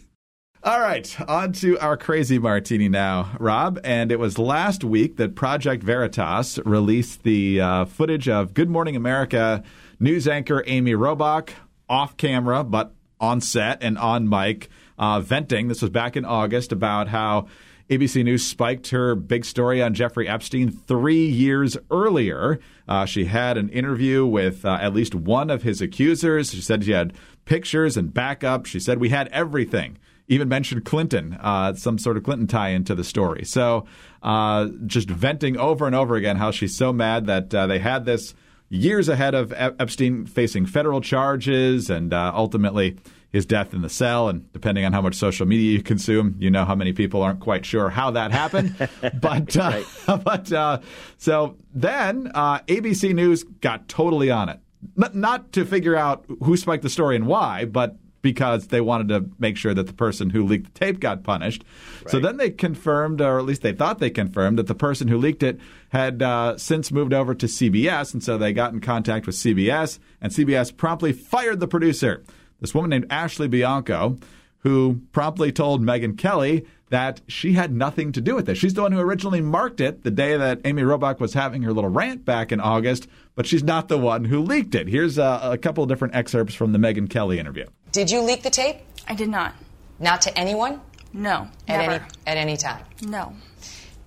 All 0.63 0.81
right, 0.81 1.21
on 1.29 1.53
to 1.55 1.79
our 1.79 1.97
crazy 1.97 2.39
martini 2.39 2.91
now, 2.91 3.37
Rob. 3.39 3.81
And 3.85 4.13
it 4.13 4.19
was 4.19 4.39
last 4.39 4.85
week 4.85 5.17
that 5.17 5.35
Project 5.35 5.83
Veritas 5.83 6.59
released 6.67 7.23
the 7.23 7.61
uh, 7.61 7.85
footage 7.87 8.29
of 8.29 8.53
Good 8.53 8.69
Morning 8.69 8.97
America 8.97 9.63
news 9.99 10.29
anchor 10.29 10.63
Amy 10.67 10.93
Robach 10.93 11.51
off 11.89 12.19
camera, 12.19 12.65
but 12.65 12.95
on 13.25 13.41
set 13.41 13.83
and 13.83 13.97
on 13.99 14.29
mic, 14.29 14.69
uh, 14.99 15.21
venting. 15.21 15.69
This 15.69 15.81
was 15.83 15.91
back 15.91 16.17
in 16.17 16.25
August 16.25 16.73
about 16.73 17.09
how 17.09 17.47
ABC 17.91 18.23
News 18.23 18.45
spiked 18.47 18.91
her 18.91 19.15
big 19.15 19.45
story 19.45 19.83
on 19.83 19.95
Jeffrey 19.95 20.29
Epstein 20.29 20.71
three 20.71 21.27
years 21.27 21.77
earlier. 21.91 22.61
Uh, 22.87 23.05
she 23.07 23.25
had 23.25 23.57
an 23.57 23.69
interview 23.71 24.27
with 24.27 24.65
uh, 24.65 24.79
at 24.81 24.95
least 24.95 25.15
one 25.15 25.51
of 25.51 25.63
his 25.63 25.81
accusers. 25.81 26.51
She 26.51 26.61
said 26.61 26.85
she 26.85 26.93
had 26.93 27.15
pictures 27.45 27.97
and 27.97 28.13
backup. 28.13 28.67
She 28.67 28.81
said 28.81 28.99
we 28.99 29.09
had 29.09 29.29
everything. 29.29 29.99
Even 30.27 30.49
mentioned 30.49 30.87
Clinton, 30.87 31.37
uh, 31.41 31.75
some 31.75 31.99
sort 31.99 32.17
of 32.17 32.23
Clinton 32.23 32.47
tie 32.47 32.71
into 32.71 32.95
the 32.95 33.05
story. 33.05 33.45
So, 33.45 33.85
uh, 34.23 34.69
just 34.87 35.11
venting 35.11 35.59
over 35.59 35.87
and 35.87 35.95
over 35.95 36.17
again 36.17 36.37
how 36.37 36.51
she's 36.51 36.75
so 36.75 36.95
mad 36.95 37.27
that 37.27 37.55
uh, 37.55 37.67
they 37.67 37.79
had 37.79 38.07
this 38.07 38.35
years 38.69 39.09
ahead 39.09 39.35
of 39.35 39.53
Epstein 39.53 40.27
facing 40.27 40.67
federal 40.67 41.01
charges 41.01 41.91
and 41.91 42.13
uh, 42.13 42.33
ultimately 42.35 42.97
his 43.35 43.45
death 43.45 43.75
in 43.75 43.83
the 43.83 43.89
cell. 43.89 44.29
And 44.29 44.51
depending 44.53 44.85
on 44.85 44.93
how 44.93 45.03
much 45.03 45.17
social 45.17 45.45
media 45.45 45.73
you 45.73 45.83
consume, 45.83 46.37
you 46.39 46.51
know 46.51 46.65
how 46.65 46.77
many 46.77 46.93
people 46.93 47.23
aren't 47.23 47.41
quite 47.41 47.67
sure 47.67 47.91
how 47.91 48.13
that 48.13 48.31
happened. 48.31 48.77
but 49.21 49.57
uh, 49.57 49.83
but 50.25 50.53
uh, 50.53 50.81
so 51.19 51.57
then 51.75 52.31
uh, 52.35 52.61
ABC 52.61 53.13
News 53.13 53.43
got 53.43 53.89
totally 53.89 54.31
on 54.31 54.49
it. 54.49 54.61
Not 54.97 55.53
to 55.55 55.65
figure 55.65 55.97
out 55.97 56.27
who 56.43 56.57
spiked 56.57 56.83
the 56.83 56.91
story 56.91 57.17
and 57.17 57.27
why, 57.27 57.65
but 57.65 57.97
because 58.25 58.69
they 58.69 58.81
wanted 58.81 59.09
to 59.11 59.31
make 59.39 59.57
sure 59.57 59.75
that 59.75 59.87
the 59.87 59.93
person 59.93 60.31
who 60.31 60.45
leaked 60.45 60.73
the 60.73 60.81
tape 60.81 60.99
got 60.99 61.23
punished. 61.23 61.63
Right. 62.01 62.11
So 62.11 62.19
then 62.19 62.39
they 62.39 62.51
confirmed, 62.51 63.21
or 63.21 63.39
at 63.39 63.45
least 63.45 63.61
they 63.61 63.75
thought 63.75 63.99
they 63.99 64.11
confirmed, 64.11 64.59
that 64.59 64.67
the 64.67 64.75
person 64.75 65.07
who 65.07 65.19
leaked 65.19 65.43
it 65.43 65.61
had 65.91 66.23
uh, 66.23 66.57
since 66.57 66.91
moved 66.91 67.13
over 67.13 67.35
to 67.35 67.47
CBS. 67.47 68.15
And 68.15 68.25
so 68.25 68.39
they 68.39 68.55
got 68.55 68.73
in 68.73 68.81
contact 68.81 69.27
with 69.27 69.37
CBS, 69.37 69.99
and 70.23 70.33
CBS 70.33 70.75
promptly 70.75 71.13
fired 71.13 71.61
the 71.61 71.69
producer, 71.69 72.25
this 72.61 72.75
woman 72.75 72.91
named 72.91 73.07
Ashley 73.11 73.47
Bianco, 73.47 74.19
who 74.61 75.03
promptly 75.13 75.53
told 75.53 75.83
Megyn 75.83 76.17
Kelly 76.17 76.65
that 76.89 77.21
she 77.29 77.53
had 77.53 77.75
nothing 77.75 78.13
to 78.13 78.21
do 78.23 78.35
with 78.35 78.47
this. 78.47 78.57
She's 78.57 78.73
the 78.73 78.83
one 78.83 78.93
who 78.93 79.01
originally 79.01 79.43
marked 79.43 79.81
it 79.81 80.03
the 80.03 80.11
day 80.11 80.37
that 80.37 80.61
Amy 80.65 80.83
Robach 80.83 81.21
was 81.21 81.35
having 81.35 81.63
her 81.63 81.73
little 81.73 81.91
rant 81.91 82.25
back 82.25 82.53
in 82.53 82.61
August, 82.61 83.07
but 83.35 83.47
she's 83.47 83.63
not 83.63 83.89
the 83.89 83.99
one 83.99 84.25
who 84.25 84.41
leaked 84.41 84.75
it. 84.75 84.89
Here's 84.89 85.19
a, 85.19 85.41
a 85.43 85.59
couple 85.59 85.83
of 85.83 85.89
different 85.91 86.15
excerpts 86.15 86.55
from 86.55 86.73
the 86.73 86.79
Megyn 86.79 87.11
Kelly 87.11 87.39
interview. 87.39 87.67
Did 87.95 88.11
you 88.11 88.23
leak 88.23 88.43
the 88.43 88.51
tape? 88.51 88.79
I 89.07 89.15
did 89.15 89.29
not. 89.29 89.55
Not 90.01 90.21
to 90.23 90.37
anyone? 90.37 90.81
No. 91.13 91.47
At 91.69 91.79
never. 91.79 91.93
any 91.93 92.05
at 92.27 92.37
any 92.37 92.57
time? 92.57 92.85
No. 93.03 93.37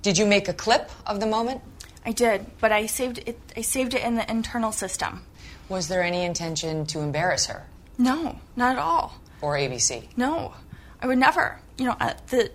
Did 0.02 0.18
you 0.18 0.26
make 0.26 0.50
a 0.50 0.54
clip 0.54 0.92
of 1.06 1.22
the 1.22 1.26
moment? 1.26 1.62
I 2.06 2.12
did, 2.12 2.46
but 2.60 2.74
I 2.74 2.86
saved 2.86 3.20
it 3.26 3.40
I 3.56 3.62
saved 3.62 3.94
it 3.94 4.04
in 4.04 4.16
the 4.16 4.30
internal 4.30 4.74
system. 4.74 5.24
Was 5.70 5.88
there 5.88 6.04
any 6.04 6.26
intention 6.26 6.86
to 6.88 7.00
embarrass 7.00 7.46
her? 7.46 7.66
No, 7.98 8.40
not 8.58 8.74
at 8.74 8.78
all. 8.78 9.22
Or 9.40 9.54
ABC? 9.54 10.10
No. 10.18 10.54
I 11.02 11.08
would 11.08 11.18
never. 11.18 11.62
You 11.78 11.86
know, 11.86 11.96
uh, 11.98 12.16
the 12.28 12.52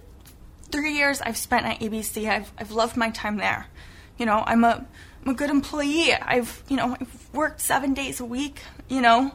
3 0.71 0.93
years 0.93 1.23
I've 1.23 1.39
spent 1.39 1.65
at 1.65 1.81
ABC, 1.81 2.29
I've 2.29 2.53
I've 2.59 2.73
loved 2.73 2.99
my 2.99 3.09
time 3.09 3.39
there. 3.39 3.69
You 4.19 4.27
know, 4.27 4.45
I'm 4.47 4.65
a 4.65 4.85
I'm 5.25 5.31
a 5.31 5.35
good 5.35 5.49
employee. 5.49 6.13
I've, 6.13 6.63
you 6.69 6.77
know, 6.77 6.95
I've 7.01 7.29
worked 7.33 7.63
7 7.63 7.95
days 7.95 8.21
a 8.21 8.27
week, 8.27 8.61
you 8.91 9.01
know. 9.01 9.33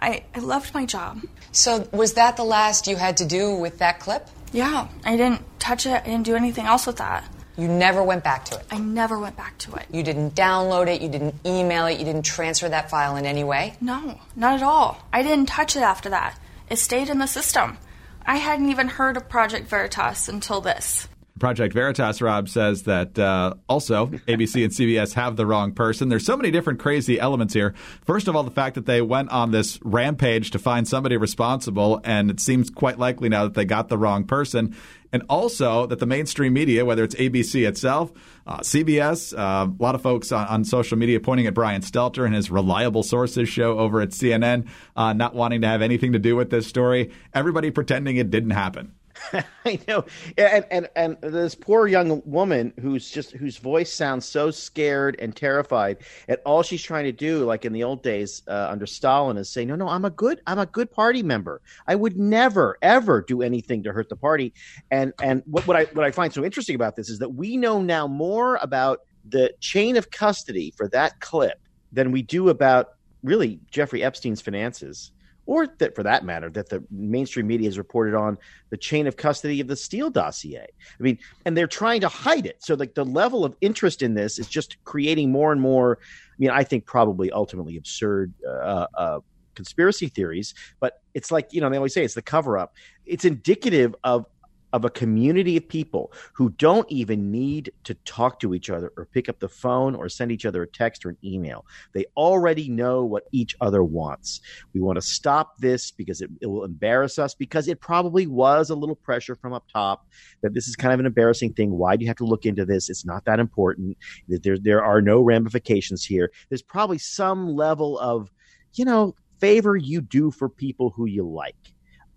I, 0.00 0.24
I 0.34 0.38
loved 0.38 0.74
my 0.74 0.86
job. 0.86 1.22
So, 1.52 1.88
was 1.92 2.14
that 2.14 2.36
the 2.36 2.44
last 2.44 2.86
you 2.86 2.96
had 2.96 3.16
to 3.18 3.24
do 3.24 3.54
with 3.54 3.78
that 3.78 4.00
clip? 4.00 4.28
Yeah, 4.52 4.88
I 5.04 5.16
didn't 5.16 5.42
touch 5.58 5.86
it. 5.86 6.02
I 6.02 6.06
didn't 6.06 6.24
do 6.24 6.36
anything 6.36 6.66
else 6.66 6.86
with 6.86 6.96
that. 6.96 7.24
You 7.56 7.66
never 7.66 8.04
went 8.04 8.22
back 8.22 8.44
to 8.46 8.56
it? 8.56 8.64
I 8.70 8.78
never 8.78 9.18
went 9.18 9.36
back 9.36 9.58
to 9.58 9.74
it. 9.74 9.86
You 9.90 10.04
didn't 10.04 10.36
download 10.36 10.86
it, 10.86 11.02
you 11.02 11.08
didn't 11.08 11.34
email 11.44 11.86
it, 11.86 11.98
you 11.98 12.04
didn't 12.04 12.22
transfer 12.24 12.68
that 12.68 12.88
file 12.88 13.16
in 13.16 13.26
any 13.26 13.42
way? 13.42 13.74
No, 13.80 14.20
not 14.36 14.54
at 14.54 14.62
all. 14.62 15.04
I 15.12 15.24
didn't 15.24 15.46
touch 15.46 15.74
it 15.74 15.80
after 15.80 16.08
that. 16.10 16.38
It 16.70 16.76
stayed 16.76 17.08
in 17.08 17.18
the 17.18 17.26
system. 17.26 17.78
I 18.24 18.36
hadn't 18.36 18.70
even 18.70 18.86
heard 18.86 19.16
of 19.16 19.28
Project 19.28 19.68
Veritas 19.68 20.28
until 20.28 20.60
this. 20.60 21.08
Project 21.38 21.74
Veritas, 21.74 22.20
Rob 22.20 22.48
says 22.48 22.82
that 22.84 23.18
uh, 23.18 23.54
also 23.68 24.06
ABC 24.06 24.64
and 24.64 24.72
CBS 24.72 25.14
have 25.14 25.36
the 25.36 25.46
wrong 25.46 25.72
person. 25.72 26.08
There's 26.08 26.26
so 26.26 26.36
many 26.36 26.50
different 26.50 26.78
crazy 26.78 27.18
elements 27.18 27.54
here. 27.54 27.74
First 28.04 28.28
of 28.28 28.36
all, 28.36 28.42
the 28.42 28.50
fact 28.50 28.74
that 28.74 28.86
they 28.86 29.00
went 29.00 29.30
on 29.30 29.50
this 29.50 29.78
rampage 29.82 30.50
to 30.50 30.58
find 30.58 30.86
somebody 30.86 31.16
responsible, 31.16 32.00
and 32.04 32.30
it 32.30 32.40
seems 32.40 32.70
quite 32.70 32.98
likely 32.98 33.28
now 33.28 33.44
that 33.44 33.54
they 33.54 33.64
got 33.64 33.88
the 33.88 33.98
wrong 33.98 34.24
person. 34.24 34.74
And 35.12 35.22
also 35.28 35.86
that 35.86 36.00
the 36.00 36.06
mainstream 36.06 36.52
media, 36.52 36.84
whether 36.84 37.02
it's 37.02 37.14
ABC 37.14 37.66
itself, 37.66 38.12
uh, 38.46 38.58
CBS, 38.58 39.36
uh, 39.36 39.68
a 39.68 39.82
lot 39.82 39.94
of 39.94 40.02
folks 40.02 40.32
on, 40.32 40.46
on, 40.48 40.64
social 40.64 40.98
media 40.98 41.18
pointing 41.18 41.46
at 41.46 41.54
Brian 41.54 41.80
Stelter 41.80 42.26
and 42.26 42.34
his 42.34 42.50
reliable 42.50 43.02
sources 43.02 43.48
show 43.48 43.78
over 43.78 44.02
at 44.02 44.10
CNN, 44.10 44.68
uh, 44.96 45.14
not 45.14 45.34
wanting 45.34 45.62
to 45.62 45.66
have 45.66 45.80
anything 45.80 46.12
to 46.12 46.18
do 46.18 46.36
with 46.36 46.50
this 46.50 46.66
story. 46.66 47.10
Everybody 47.32 47.70
pretending 47.70 48.16
it 48.16 48.30
didn't 48.30 48.50
happen. 48.50 48.92
I 49.64 49.78
know, 49.86 50.04
and, 50.36 50.64
and 50.70 50.88
and 50.96 51.16
this 51.20 51.54
poor 51.54 51.86
young 51.86 52.22
woman 52.24 52.72
who's 52.80 53.10
just 53.10 53.32
whose 53.32 53.56
voice 53.56 53.92
sounds 53.92 54.26
so 54.26 54.50
scared 54.50 55.16
and 55.18 55.34
terrified, 55.34 55.98
and 56.28 56.38
all 56.44 56.62
she's 56.62 56.82
trying 56.82 57.04
to 57.04 57.12
do, 57.12 57.44
like 57.44 57.64
in 57.64 57.72
the 57.72 57.84
old 57.84 58.02
days 58.02 58.42
uh, 58.48 58.68
under 58.70 58.86
Stalin, 58.86 59.36
is 59.36 59.50
say, 59.50 59.64
"No, 59.64 59.76
no, 59.76 59.88
I'm 59.88 60.04
a 60.04 60.10
good, 60.10 60.40
I'm 60.46 60.58
a 60.58 60.66
good 60.66 60.90
party 60.90 61.22
member. 61.22 61.60
I 61.86 61.94
would 61.94 62.18
never, 62.18 62.78
ever 62.82 63.22
do 63.22 63.42
anything 63.42 63.82
to 63.84 63.92
hurt 63.92 64.08
the 64.08 64.16
party." 64.16 64.52
And 64.90 65.12
and 65.22 65.42
what, 65.46 65.66
what 65.66 65.76
I 65.76 65.84
what 65.84 66.04
I 66.04 66.10
find 66.10 66.32
so 66.32 66.44
interesting 66.44 66.74
about 66.74 66.96
this 66.96 67.08
is 67.08 67.18
that 67.18 67.30
we 67.30 67.56
know 67.56 67.82
now 67.82 68.06
more 68.06 68.56
about 68.56 69.00
the 69.28 69.52
chain 69.60 69.96
of 69.96 70.10
custody 70.10 70.72
for 70.76 70.88
that 70.88 71.20
clip 71.20 71.58
than 71.92 72.12
we 72.12 72.22
do 72.22 72.48
about 72.48 72.90
really 73.22 73.60
Jeffrey 73.70 74.02
Epstein's 74.02 74.40
finances 74.40 75.12
or 75.48 75.66
that 75.78 75.94
for 75.94 76.02
that 76.02 76.26
matter, 76.26 76.50
that 76.50 76.68
the 76.68 76.84
mainstream 76.90 77.46
media 77.46 77.66
has 77.66 77.78
reported 77.78 78.14
on 78.14 78.36
the 78.68 78.76
chain 78.76 79.06
of 79.06 79.16
custody 79.16 79.60
of 79.62 79.66
the 79.66 79.76
Steele 79.76 80.10
dossier. 80.10 80.66
I 80.68 81.02
mean, 81.02 81.18
and 81.46 81.56
they're 81.56 81.66
trying 81.66 82.02
to 82.02 82.08
hide 82.08 82.44
it. 82.44 82.62
So 82.62 82.74
like 82.74 82.94
the 82.94 83.06
level 83.06 83.46
of 83.46 83.56
interest 83.62 84.02
in 84.02 84.12
this 84.12 84.38
is 84.38 84.46
just 84.46 84.76
creating 84.84 85.32
more 85.32 85.50
and 85.50 85.58
more. 85.58 86.00
I 86.02 86.34
mean, 86.38 86.50
I 86.50 86.64
think 86.64 86.84
probably 86.84 87.32
ultimately 87.32 87.78
absurd 87.78 88.34
uh, 88.46 88.86
uh, 88.94 89.20
conspiracy 89.54 90.08
theories, 90.08 90.54
but 90.80 91.00
it's 91.14 91.32
like 91.32 91.50
you 91.54 91.62
know 91.62 91.70
they 91.70 91.78
always 91.78 91.94
say 91.94 92.04
it's 92.04 92.12
the 92.12 92.20
cover 92.20 92.58
up. 92.58 92.74
It's 93.06 93.24
indicative 93.24 93.96
of 94.04 94.26
of 94.72 94.84
a 94.84 94.90
community 94.90 95.56
of 95.56 95.68
people 95.68 96.12
who 96.32 96.50
don't 96.50 96.90
even 96.90 97.30
need 97.30 97.72
to 97.84 97.94
talk 97.94 98.38
to 98.40 98.54
each 98.54 98.70
other 98.70 98.92
or 98.96 99.06
pick 99.06 99.28
up 99.28 99.38
the 99.38 99.48
phone 99.48 99.94
or 99.94 100.08
send 100.08 100.30
each 100.30 100.44
other 100.44 100.62
a 100.62 100.66
text 100.66 101.04
or 101.04 101.10
an 101.10 101.18
email. 101.24 101.64
They 101.92 102.04
already 102.16 102.68
know 102.68 103.04
what 103.04 103.24
each 103.32 103.56
other 103.60 103.82
wants. 103.82 104.40
We 104.74 104.80
want 104.80 104.96
to 104.96 105.02
stop 105.02 105.58
this 105.58 105.90
because 105.90 106.20
it, 106.20 106.30
it, 106.40 106.46
will 106.46 106.64
embarrass 106.64 107.18
us, 107.18 107.34
because 107.34 107.68
it 107.68 107.80
probably 107.80 108.26
was 108.26 108.70
a 108.70 108.74
little 108.74 108.96
pressure 108.96 109.34
from 109.34 109.52
up 109.52 109.64
top 109.72 110.06
that 110.42 110.54
this 110.54 110.68
is 110.68 110.76
kind 110.76 110.92
of 110.92 111.00
an 111.00 111.06
embarrassing 111.06 111.54
thing. 111.54 111.70
Why 111.70 111.96
do 111.96 112.04
you 112.04 112.08
have 112.08 112.16
to 112.18 112.24
look 112.24 112.46
into 112.46 112.64
this? 112.64 112.90
It's 112.90 113.06
not 113.06 113.24
that 113.24 113.40
important. 113.40 113.96
There, 114.28 114.58
there 114.58 114.84
are 114.84 115.00
no 115.00 115.20
ramifications 115.20 116.04
here. 116.04 116.30
There's 116.48 116.62
probably 116.62 116.98
some 116.98 117.48
level 117.48 117.98
of, 117.98 118.30
you 118.74 118.84
know, 118.84 119.14
favor 119.40 119.76
you 119.76 120.00
do 120.00 120.30
for 120.30 120.48
people 120.48 120.90
who 120.90 121.06
you 121.06 121.22
like 121.22 121.54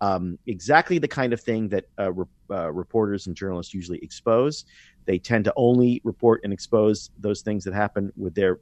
um, 0.02 0.36
exactly 0.48 0.98
the 0.98 1.06
kind 1.06 1.32
of 1.32 1.40
thing 1.40 1.68
that 1.68 1.84
uh, 1.96 2.12
re- 2.12 2.26
uh, 2.50 2.72
reporters 2.72 3.28
and 3.28 3.36
journalists 3.36 3.72
usually 3.72 4.00
expose. 4.02 4.64
They 5.04 5.16
tend 5.16 5.44
to 5.44 5.52
only 5.54 6.00
report 6.02 6.40
and 6.42 6.52
expose 6.52 7.10
those 7.20 7.42
things 7.42 7.62
that 7.64 7.72
happen 7.72 8.12
with 8.16 8.34
their 8.34 8.58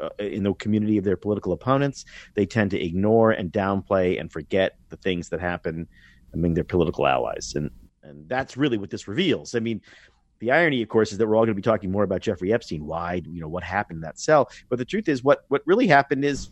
uh, 0.00 0.10
in 0.18 0.44
the 0.44 0.54
community 0.54 0.96
of 0.96 1.04
their 1.04 1.16
political 1.16 1.52
opponents. 1.52 2.04
They 2.34 2.46
tend 2.46 2.70
to 2.70 2.80
ignore 2.80 3.32
and 3.32 3.52
downplay 3.52 4.20
and 4.20 4.30
forget 4.30 4.76
the 4.88 4.96
things 4.96 5.28
that 5.30 5.40
happen 5.40 5.88
among 6.32 6.54
their 6.54 6.64
political 6.64 7.08
allies, 7.08 7.54
and 7.56 7.70
and 8.04 8.28
that's 8.28 8.56
really 8.56 8.78
what 8.78 8.90
this 8.90 9.08
reveals. 9.08 9.54
I 9.54 9.60
mean. 9.60 9.80
The 10.40 10.50
irony, 10.50 10.82
of 10.82 10.88
course, 10.90 11.10
is 11.12 11.16
that 11.18 11.26
we're 11.26 11.36
all 11.36 11.44
going 11.44 11.54
to 11.54 11.54
be 11.54 11.62
talking 11.62 11.90
more 11.90 12.02
about 12.02 12.20
Jeffrey 12.20 12.52
Epstein. 12.52 12.84
Why, 12.84 13.22
you 13.24 13.40
know, 13.40 13.48
what 13.48 13.62
happened 13.62 13.98
in 13.98 14.00
that 14.02 14.18
cell? 14.18 14.50
But 14.68 14.78
the 14.78 14.84
truth 14.84 15.08
is, 15.08 15.24
what 15.24 15.44
what 15.48 15.62
really 15.64 15.86
happened 15.86 16.22
is 16.24 16.50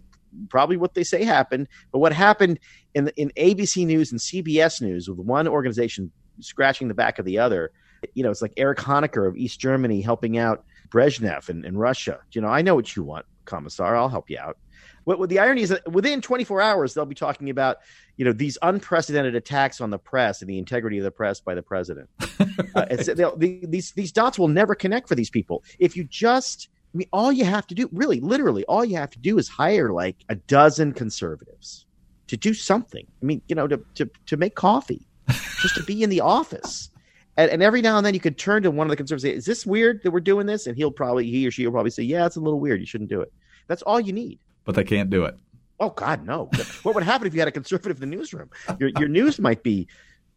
probably 0.48 0.76
what 0.76 0.94
they 0.94 1.04
say 1.04 1.24
happened. 1.24 1.68
But 1.90 1.98
what 1.98 2.12
happened 2.12 2.58
in 2.94 3.06
the, 3.06 3.20
in 3.20 3.30
ABC 3.36 3.86
News 3.86 4.12
and 4.12 4.20
CBS 4.20 4.80
News 4.80 5.08
with 5.08 5.18
one 5.18 5.48
organization 5.48 6.10
scratching 6.40 6.88
the 6.88 6.94
back 6.94 7.18
of 7.18 7.24
the 7.24 7.38
other, 7.38 7.72
you 8.14 8.22
know, 8.22 8.30
it's 8.30 8.42
like 8.42 8.52
Erich 8.56 8.78
Honecker 8.78 9.28
of 9.28 9.36
East 9.36 9.60
Germany 9.60 10.00
helping 10.00 10.38
out 10.38 10.64
Brezhnev 10.88 11.48
in, 11.48 11.64
in 11.64 11.76
Russia. 11.76 12.20
You 12.32 12.40
know, 12.40 12.48
I 12.48 12.62
know 12.62 12.74
what 12.74 12.94
you 12.96 13.02
want, 13.02 13.26
Commissar. 13.44 13.96
I'll 13.96 14.08
help 14.08 14.28
you 14.28 14.38
out. 14.38 14.58
What, 15.04 15.18
what 15.18 15.28
the 15.28 15.38
irony 15.38 15.62
is 15.62 15.70
that 15.70 15.90
within 15.90 16.20
24 16.20 16.60
hours 16.60 16.94
they'll 16.94 17.04
be 17.04 17.14
talking 17.14 17.50
about, 17.50 17.78
you 18.16 18.24
know, 18.24 18.32
these 18.32 18.56
unprecedented 18.62 19.34
attacks 19.34 19.80
on 19.80 19.90
the 19.90 19.98
press 19.98 20.42
and 20.42 20.50
the 20.50 20.58
integrity 20.58 20.98
of 20.98 21.04
the 21.04 21.10
press 21.10 21.40
by 21.40 21.54
the 21.54 21.62
president. 21.62 22.08
uh, 22.20 22.84
the, 22.84 23.60
these 23.68 23.92
these 23.92 24.12
dots 24.12 24.38
will 24.38 24.48
never 24.48 24.74
connect 24.74 25.08
for 25.08 25.14
these 25.14 25.30
people 25.30 25.62
if 25.78 25.96
you 25.96 26.04
just. 26.04 26.68
I 26.94 26.98
mean, 26.98 27.08
all 27.12 27.32
you 27.32 27.44
have 27.44 27.66
to 27.68 27.74
do, 27.74 27.88
really, 27.92 28.20
literally, 28.20 28.64
all 28.66 28.84
you 28.84 28.96
have 28.96 29.10
to 29.10 29.18
do 29.18 29.38
is 29.38 29.48
hire 29.48 29.92
like 29.92 30.16
a 30.28 30.34
dozen 30.34 30.92
conservatives 30.92 31.86
to 32.26 32.36
do 32.36 32.52
something. 32.52 33.06
I 33.22 33.24
mean, 33.24 33.40
you 33.48 33.54
know, 33.54 33.66
to 33.66 33.82
to 33.94 34.10
to 34.26 34.36
make 34.36 34.54
coffee, 34.54 35.06
just 35.28 35.74
to 35.76 35.82
be 35.84 36.02
in 36.02 36.10
the 36.10 36.20
office. 36.20 36.90
And, 37.38 37.50
and, 37.50 37.62
every 37.62 37.80
now 37.80 37.96
and 37.96 38.04
then 38.04 38.12
you 38.12 38.20
could 38.20 38.36
turn 38.36 38.62
to 38.62 38.70
one 38.70 38.86
of 38.86 38.90
the 38.90 38.96
conservatives 38.96 39.24
and 39.24 39.32
say, 39.32 39.36
Is 39.38 39.46
this 39.46 39.64
weird 39.64 40.02
that 40.02 40.10
we're 40.10 40.20
doing 40.20 40.46
this? 40.46 40.66
And 40.66 40.76
he'll 40.76 40.90
probably, 40.90 41.30
he 41.30 41.46
or 41.46 41.50
she 41.50 41.64
will 41.64 41.72
probably 41.72 41.90
say, 41.90 42.02
Yeah, 42.02 42.26
it's 42.26 42.36
a 42.36 42.40
little 42.40 42.60
weird. 42.60 42.80
You 42.80 42.86
shouldn't 42.86 43.08
do 43.08 43.22
it. 43.22 43.32
That's 43.68 43.80
all 43.80 43.98
you 43.98 44.12
need. 44.12 44.38
But 44.64 44.74
they 44.74 44.84
can't 44.84 45.08
do 45.08 45.24
it. 45.24 45.34
Oh, 45.80 45.90
God, 45.90 46.26
no. 46.26 46.50
what 46.82 46.94
would 46.94 47.04
happen 47.04 47.26
if 47.26 47.32
you 47.32 47.40
had 47.40 47.48
a 47.48 47.52
conservative 47.52 48.02
in 48.02 48.10
the 48.10 48.16
newsroom? 48.16 48.50
Your, 48.78 48.90
your 48.98 49.08
news 49.08 49.38
might 49.38 49.62
be 49.62 49.88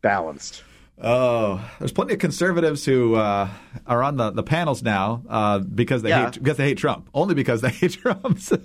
balanced. 0.01 0.63
Oh, 1.01 1.69
there's 1.79 1.91
plenty 1.91 2.13
of 2.13 2.19
conservatives 2.19 2.85
who 2.85 3.15
uh, 3.15 3.49
are 3.85 4.01
on 4.01 4.15
the, 4.15 4.31
the 4.31 4.43
panels 4.43 4.81
now 4.81 5.23
uh, 5.27 5.59
because 5.59 6.01
they 6.03 6.09
yeah. 6.09 6.25
hate 6.25 6.33
because 6.35 6.55
they 6.55 6.63
hate 6.63 6.77
Trump. 6.77 7.09
Only 7.13 7.35
because 7.35 7.61
they 7.61 7.69
hate 7.69 7.91
Trump. 8.01 8.39
So. 8.39 8.59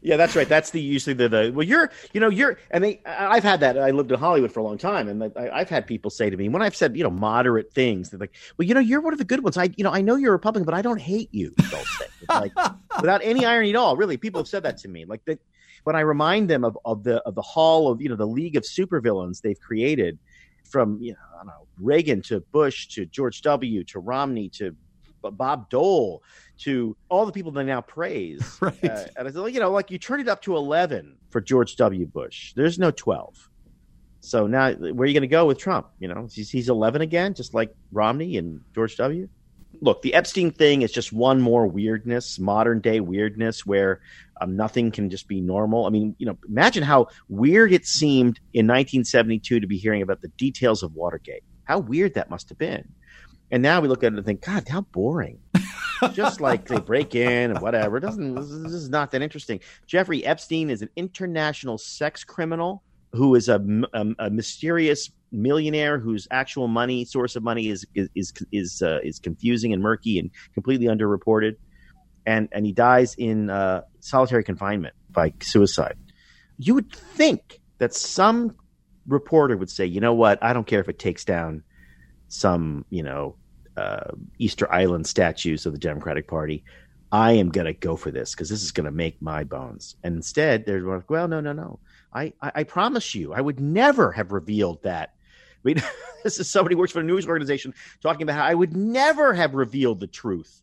Yeah, 0.00 0.16
that's 0.16 0.36
right. 0.36 0.48
That's 0.48 0.70
the 0.70 0.80
usually 0.80 1.14
the, 1.14 1.28
the 1.28 1.52
well, 1.52 1.66
you're 1.66 1.90
you 2.12 2.20
know 2.20 2.28
you're 2.28 2.58
and 2.70 2.84
they 2.84 3.00
I've 3.06 3.42
had 3.42 3.60
that. 3.60 3.76
I 3.76 3.90
lived 3.90 4.12
in 4.12 4.20
Hollywood 4.20 4.52
for 4.52 4.60
a 4.60 4.62
long 4.62 4.78
time, 4.78 5.08
and 5.08 5.32
I, 5.36 5.58
have 5.58 5.68
had 5.68 5.86
people 5.86 6.10
say 6.10 6.30
to 6.30 6.36
me 6.36 6.48
when 6.48 6.62
I've 6.62 6.76
said 6.76 6.96
you 6.96 7.02
know 7.02 7.10
moderate 7.10 7.72
things, 7.72 8.10
they're 8.10 8.20
like, 8.20 8.34
well, 8.56 8.68
you 8.68 8.74
know, 8.74 8.80
you're 8.80 9.00
one 9.00 9.12
of 9.12 9.18
the 9.18 9.24
good 9.24 9.42
ones. 9.42 9.56
I 9.56 9.70
you 9.76 9.82
know 9.82 9.90
I 9.90 10.00
know 10.00 10.14
you're 10.14 10.30
a 10.30 10.36
Republican, 10.36 10.66
but 10.66 10.74
I 10.74 10.82
don't 10.82 11.00
hate 11.00 11.30
you. 11.32 11.54
Like 12.28 12.52
without 13.00 13.20
any 13.24 13.46
irony 13.46 13.70
at 13.70 13.76
all. 13.76 13.96
Really, 13.96 14.16
people 14.16 14.40
have 14.40 14.48
said 14.48 14.62
that 14.62 14.78
to 14.78 14.88
me. 14.88 15.06
Like 15.06 15.24
that 15.24 15.40
when 15.84 15.96
I 15.96 16.00
remind 16.00 16.48
them 16.50 16.64
of, 16.64 16.78
of 16.84 17.02
the 17.02 17.16
of 17.22 17.34
the 17.34 17.42
hall 17.42 17.90
of 17.90 18.00
you 18.00 18.08
know 18.08 18.16
the 18.16 18.26
league 18.26 18.56
of 18.56 18.62
supervillains 18.62 19.40
they've 19.40 19.58
created 19.58 20.18
from 20.64 20.98
you 21.00 21.12
know, 21.12 21.18
I 21.34 21.36
don't 21.38 21.46
know 21.46 21.66
Reagan 21.78 22.22
to 22.22 22.40
Bush 22.40 22.88
to 22.88 23.06
George 23.06 23.42
W 23.42 23.84
to 23.84 23.98
Romney 23.98 24.48
to 24.50 24.74
Bob 25.22 25.70
Dole 25.70 26.22
to 26.58 26.96
all 27.08 27.26
the 27.26 27.32
people 27.32 27.50
they 27.52 27.64
now 27.64 27.80
praise. 27.80 28.42
Right. 28.60 28.84
Uh, 28.84 29.04
and 29.16 29.28
I 29.28 29.30
said, 29.30 29.54
you 29.54 29.60
know, 29.60 29.70
like 29.70 29.90
you 29.90 29.98
turn 29.98 30.20
it 30.20 30.28
up 30.28 30.42
to 30.42 30.56
eleven 30.56 31.16
for 31.30 31.40
George 31.40 31.76
W. 31.76 32.06
Bush. 32.06 32.52
There's 32.54 32.78
no 32.78 32.90
twelve. 32.90 33.50
So 34.20 34.46
now, 34.46 34.72
where 34.72 35.04
are 35.04 35.06
you 35.06 35.12
going 35.12 35.20
to 35.20 35.26
go 35.26 35.44
with 35.44 35.58
Trump? 35.58 35.88
You 35.98 36.08
know, 36.08 36.26
he's, 36.32 36.48
he's 36.50 36.70
eleven 36.70 37.02
again, 37.02 37.34
just 37.34 37.52
like 37.52 37.74
Romney 37.92 38.38
and 38.38 38.60
George 38.74 38.96
W. 38.96 39.28
Look, 39.80 40.00
the 40.00 40.14
Epstein 40.14 40.50
thing 40.50 40.82
is 40.82 40.92
just 40.92 41.12
one 41.12 41.40
more 41.40 41.66
weirdness, 41.66 42.38
modern 42.38 42.80
day 42.80 43.00
weirdness, 43.00 43.66
where 43.66 44.00
um, 44.40 44.56
nothing 44.56 44.90
can 44.90 45.10
just 45.10 45.28
be 45.28 45.40
normal. 45.40 45.86
I 45.86 45.90
mean, 45.90 46.14
you 46.18 46.26
know, 46.26 46.38
imagine 46.48 46.82
how 46.82 47.08
weird 47.28 47.72
it 47.72 47.86
seemed 47.86 48.40
in 48.52 48.66
1972 48.66 49.60
to 49.60 49.66
be 49.66 49.78
hearing 49.78 50.02
about 50.02 50.20
the 50.22 50.28
details 50.28 50.82
of 50.82 50.94
Watergate. 50.94 51.44
How 51.64 51.78
weird 51.78 52.14
that 52.14 52.30
must 52.30 52.48
have 52.48 52.58
been. 52.58 52.88
And 53.50 53.62
now 53.62 53.80
we 53.80 53.88
look 53.88 54.02
at 54.02 54.12
it 54.12 54.16
and 54.16 54.26
think, 54.26 54.44
God, 54.44 54.68
how 54.68 54.82
boring. 54.82 55.38
just 56.12 56.40
like 56.40 56.66
they 56.66 56.80
break 56.80 57.14
in 57.14 57.50
and 57.50 57.60
whatever. 57.60 57.96
It 57.96 58.00
doesn't 58.00 58.34
this 58.34 58.72
is 58.72 58.90
not 58.90 59.10
that 59.12 59.22
interesting. 59.22 59.60
Jeffrey 59.86 60.24
Epstein 60.24 60.70
is 60.70 60.82
an 60.82 60.90
international 60.96 61.78
sex 61.78 62.24
criminal 62.24 62.82
who 63.12 63.34
is 63.34 63.48
a, 63.48 63.64
a, 63.92 64.06
a 64.18 64.30
mysterious 64.30 65.10
millionaire 65.30 65.98
whose 65.98 66.26
actual 66.30 66.68
money 66.68 67.04
source 67.04 67.36
of 67.36 67.42
money 67.42 67.68
is 67.68 67.86
is 67.94 68.08
is 68.14 68.32
is, 68.52 68.82
uh, 68.82 68.98
is 69.02 69.18
confusing 69.18 69.72
and 69.72 69.82
murky 69.82 70.18
and 70.18 70.30
completely 70.52 70.86
underreported 70.86 71.56
and 72.26 72.48
and 72.52 72.66
he 72.66 72.72
dies 72.72 73.14
in 73.14 73.50
uh, 73.50 73.82
solitary 74.00 74.44
confinement 74.44 74.94
by 75.10 75.32
suicide. 75.40 75.96
You 76.58 76.74
would 76.74 76.92
think 76.92 77.60
that 77.78 77.94
some 77.94 78.56
reporter 79.06 79.56
would 79.56 79.70
say, 79.70 79.86
you 79.86 80.00
know 80.00 80.14
what, 80.14 80.42
I 80.42 80.52
don't 80.52 80.66
care 80.66 80.80
if 80.80 80.88
it 80.88 80.98
takes 80.98 81.24
down 81.24 81.62
some, 82.28 82.84
you 82.90 83.02
know, 83.02 83.36
uh, 83.76 84.12
Easter 84.38 84.70
Island 84.72 85.06
statues 85.06 85.66
of 85.66 85.72
the 85.72 85.78
Democratic 85.78 86.28
Party. 86.28 86.64
I 87.12 87.32
am 87.32 87.50
going 87.50 87.66
to 87.66 87.72
go 87.72 87.96
for 87.96 88.10
this 88.10 88.32
because 88.34 88.48
this 88.48 88.62
is 88.62 88.72
going 88.72 88.86
to 88.86 88.90
make 88.90 89.20
my 89.22 89.44
bones. 89.44 89.96
And 90.02 90.16
instead, 90.16 90.66
they're 90.66 90.80
like, 90.80 91.10
well, 91.10 91.28
no, 91.28 91.40
no, 91.40 91.52
no. 91.52 91.78
I, 92.12 92.32
I, 92.40 92.52
I 92.56 92.62
promise 92.64 93.14
you, 93.14 93.32
I 93.32 93.40
would 93.40 93.60
never 93.60 94.10
have 94.12 94.32
revealed 94.32 94.82
that. 94.82 95.14
I 95.64 95.68
mean, 95.68 95.82
this 96.24 96.40
is 96.40 96.50
somebody 96.50 96.74
who 96.74 96.80
works 96.80 96.92
for 96.92 97.00
a 97.00 97.04
news 97.04 97.26
organization 97.26 97.74
talking 98.02 98.22
about 98.22 98.36
how 98.36 98.44
I 98.44 98.54
would 98.54 98.76
never 98.76 99.32
have 99.34 99.54
revealed 99.54 100.00
the 100.00 100.06
truth 100.06 100.62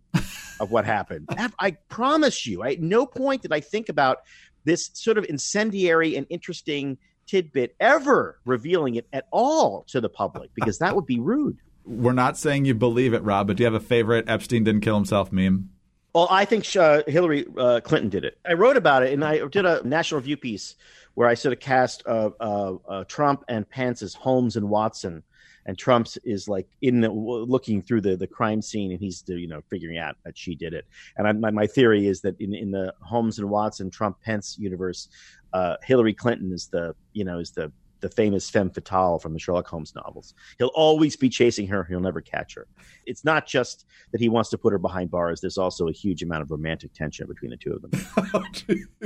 of 0.60 0.72
what 0.72 0.86
happened. 0.86 1.28
I 1.60 1.72
promise 1.90 2.46
you, 2.46 2.64
I, 2.64 2.72
at 2.72 2.82
no 2.82 3.06
point 3.06 3.42
did 3.42 3.54
I 3.54 3.60
think 3.60 3.90
about 3.90 4.20
this 4.64 4.92
sort 4.94 5.18
of 5.18 5.26
incendiary 5.26 6.16
and 6.16 6.28
interesting 6.30 6.98
tidbit 7.28 7.76
ever 7.80 8.40
revealing 8.46 8.96
it 8.96 9.08
at 9.14 9.28
all 9.32 9.84
to 9.90 10.02
the 10.02 10.10
public 10.10 10.52
because 10.54 10.80
that 10.80 10.96
would 10.96 11.06
be 11.06 11.20
rude. 11.20 11.58
We're 11.86 12.14
not 12.14 12.38
saying 12.38 12.66
you 12.66 12.76
believe 12.76 13.14
it, 13.14 13.24
Rob, 13.24 13.48
but 13.48 13.58
do 13.58 13.64
you 13.64 13.66
have 13.66 13.74
a 13.74 13.80
favorite 13.80 14.26
Epstein 14.28 14.64
didn't 14.64 14.82
kill 14.82 14.96
himself 14.96 15.32
meme? 15.32 15.70
Well, 16.14 16.28
I 16.30 16.46
think 16.46 16.68
uh, 16.76 17.04
Hillary 17.08 17.46
uh, 17.58 17.80
Clinton 17.80 18.10
did 18.10 18.26
it. 18.26 18.38
I 18.46 18.54
wrote 18.54 18.76
about 18.76 19.04
it, 19.04 19.14
and 19.14 19.24
I 19.24 19.48
did 19.48 19.66
a 19.66 19.82
National 19.88 20.20
Review 20.20 20.36
piece 20.38 20.76
where 21.14 21.28
I 21.28 21.36
sort 21.36 21.54
of 21.54 21.60
cast 21.60 22.04
uh, 22.06 22.32
uh, 22.40 22.74
uh 22.88 23.04
Trump 23.06 23.46
and 23.48 23.68
Pence 23.70 24.02
as 24.02 24.14
Holmes 24.14 24.58
and 24.58 24.70
Watson 24.70 25.24
and 25.66 25.78
Trump's 25.78 26.18
is 26.24 26.48
like 26.48 26.68
in 26.82 27.02
the 27.02 27.10
looking 27.10 27.82
through 27.82 28.02
the 28.02 28.16
the 28.16 28.28
crime 28.28 28.62
scene, 28.62 28.92
and 28.92 29.00
he's 29.00 29.24
you 29.28 29.48
know 29.48 29.62
figuring 29.70 29.98
out 29.98 30.16
that 30.26 30.38
she 30.38 30.56
did 30.56 30.74
it. 30.74 30.86
And 31.18 31.28
I, 31.28 31.32
my 31.34 31.52
my 31.52 31.68
theory 31.68 32.08
is 32.08 32.22
that 32.22 32.40
in 32.40 32.54
in 32.54 32.72
the 32.72 32.94
Holmes 33.02 33.40
and 33.40 33.50
Watson 33.50 33.90
Trump 33.90 34.22
Pence 34.22 34.58
universe, 34.60 35.10
uh, 35.54 35.76
Hillary 35.84 36.14
Clinton 36.14 36.52
is 36.52 36.68
the 36.68 36.96
you 37.14 37.24
know 37.24 37.40
is 37.40 37.52
the 37.52 37.72
the 38.02 38.10
famous 38.10 38.50
femme 38.50 38.70
fatale 38.70 39.20
from 39.20 39.34
the 39.34 39.40
Sherlock 39.40 39.68
Holmes 39.68 39.94
novels. 39.96 40.34
He'll 40.58 40.72
always 40.76 41.16
be 41.16 41.30
chasing 41.30 41.68
her. 41.68 41.84
He'll 41.84 42.00
never 42.00 42.22
catch 42.22 42.56
her. 42.56 42.68
It's 43.06 43.24
not 43.24 43.48
just 43.48 43.86
that 44.12 44.22
he 44.22 44.30
wants 44.30 44.50
to 44.52 44.58
put 44.58 44.74
her 44.74 44.78
behind 44.78 45.12
bars. 45.12 45.42
There's 45.42 45.58
also 45.58 45.88
a 45.88 45.92
huge 45.92 46.24
amount 46.24 46.42
of 46.42 46.52
romantic 46.52 46.94
tension 46.94 47.28
between 47.28 47.52
the 47.52 47.58
two 47.58 47.74
of 47.74 47.82
them. 47.82 47.92
oh, 48.34 48.44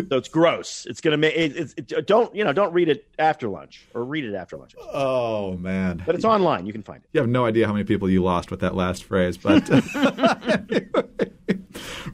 so 0.09 0.17
it's 0.17 0.29
gross. 0.29 0.85
It's 0.89 1.01
gonna 1.01 1.17
make 1.17 1.35
it, 1.35 1.55
it, 1.77 1.91
it, 1.91 2.07
Don't 2.07 2.33
you 2.35 2.43
know? 2.43 2.53
Don't 2.53 2.73
read 2.73 2.89
it 2.89 3.07
after 3.19 3.47
lunch 3.47 3.85
or 3.93 4.03
read 4.03 4.25
it 4.25 4.33
after 4.33 4.57
lunch. 4.57 4.75
Oh 4.79 5.57
man! 5.57 6.01
But 6.05 6.15
it's 6.15 6.25
online. 6.25 6.65
You 6.65 6.73
can 6.73 6.83
find 6.83 7.03
it. 7.03 7.09
You 7.13 7.21
have 7.21 7.29
no 7.29 7.45
idea 7.45 7.67
how 7.67 7.73
many 7.73 7.85
people 7.85 8.09
you 8.09 8.23
lost 8.23 8.51
with 8.51 8.61
that 8.61 8.75
last 8.75 9.03
phrase, 9.03 9.37
but. 9.37 9.69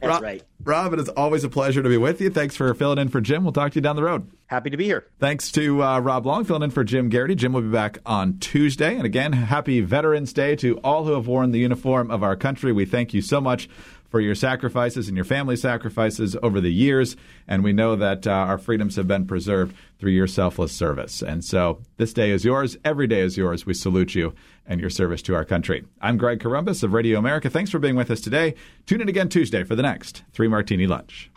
That's 0.02 0.14
Rob, 0.14 0.22
right. 0.22 0.42
Rob, 0.64 0.92
it 0.94 0.98
is 0.98 1.08
always 1.10 1.44
a 1.44 1.48
pleasure 1.48 1.80
to 1.80 1.88
be 1.88 1.96
with 1.96 2.20
you. 2.20 2.28
Thanks 2.28 2.56
for 2.56 2.74
filling 2.74 2.98
in 2.98 3.08
for 3.08 3.20
Jim. 3.20 3.44
We'll 3.44 3.52
talk 3.52 3.70
to 3.72 3.76
you 3.76 3.80
down 3.80 3.94
the 3.94 4.02
road. 4.02 4.28
Happy 4.46 4.68
to 4.68 4.76
be 4.76 4.84
here. 4.84 5.06
Thanks 5.20 5.52
to 5.52 5.80
uh, 5.80 6.00
Rob 6.00 6.26
Long 6.26 6.44
filling 6.44 6.64
in 6.64 6.70
for 6.70 6.82
Jim 6.82 7.08
Geraghty. 7.08 7.36
Jim 7.36 7.52
will 7.52 7.62
be 7.62 7.68
back 7.68 7.98
on 8.04 8.38
Tuesday. 8.38 8.96
And 8.96 9.04
again, 9.04 9.32
happy 9.32 9.80
Veterans 9.80 10.32
Day 10.32 10.56
to 10.56 10.78
all 10.78 11.04
who 11.04 11.12
have 11.12 11.28
worn 11.28 11.52
the 11.52 11.60
uniform 11.60 12.10
of 12.10 12.24
our 12.24 12.34
country. 12.34 12.72
We 12.72 12.84
thank 12.84 13.14
you 13.14 13.22
so 13.22 13.40
much 13.40 13.68
for 14.12 14.20
your 14.20 14.34
sacrifices 14.34 15.08
and 15.08 15.16
your 15.16 15.24
family 15.24 15.56
sacrifices 15.56 16.36
over 16.42 16.60
the 16.60 16.70
years. 16.70 17.16
And 17.48 17.64
we 17.64 17.72
know 17.72 17.96
that 17.96 18.26
uh, 18.26 18.30
our 18.30 18.58
freedoms 18.58 18.96
have 18.96 19.08
been 19.08 19.26
preserved 19.26 19.74
through 19.98 20.12
your 20.12 20.26
selfless 20.26 20.70
service. 20.70 21.22
And 21.22 21.42
so 21.42 21.80
this 21.96 22.12
day 22.12 22.30
is 22.30 22.44
yours. 22.44 22.76
Every 22.84 23.06
day 23.06 23.20
is 23.20 23.38
yours. 23.38 23.64
We 23.64 23.72
salute 23.72 24.14
you 24.14 24.34
and 24.66 24.82
your 24.82 24.90
service 24.90 25.22
to 25.22 25.34
our 25.34 25.46
country. 25.46 25.84
I'm 26.02 26.18
Greg 26.18 26.40
Corombos 26.40 26.82
of 26.82 26.92
Radio 26.92 27.18
America. 27.18 27.48
Thanks 27.48 27.70
for 27.70 27.78
being 27.78 27.96
with 27.96 28.10
us 28.10 28.20
today. 28.20 28.54
Tune 28.84 29.00
in 29.00 29.08
again 29.08 29.30
Tuesday 29.30 29.64
for 29.64 29.74
the 29.74 29.82
next 29.82 30.24
Three 30.34 30.46
Martini 30.46 30.86
Lunch. 30.86 31.31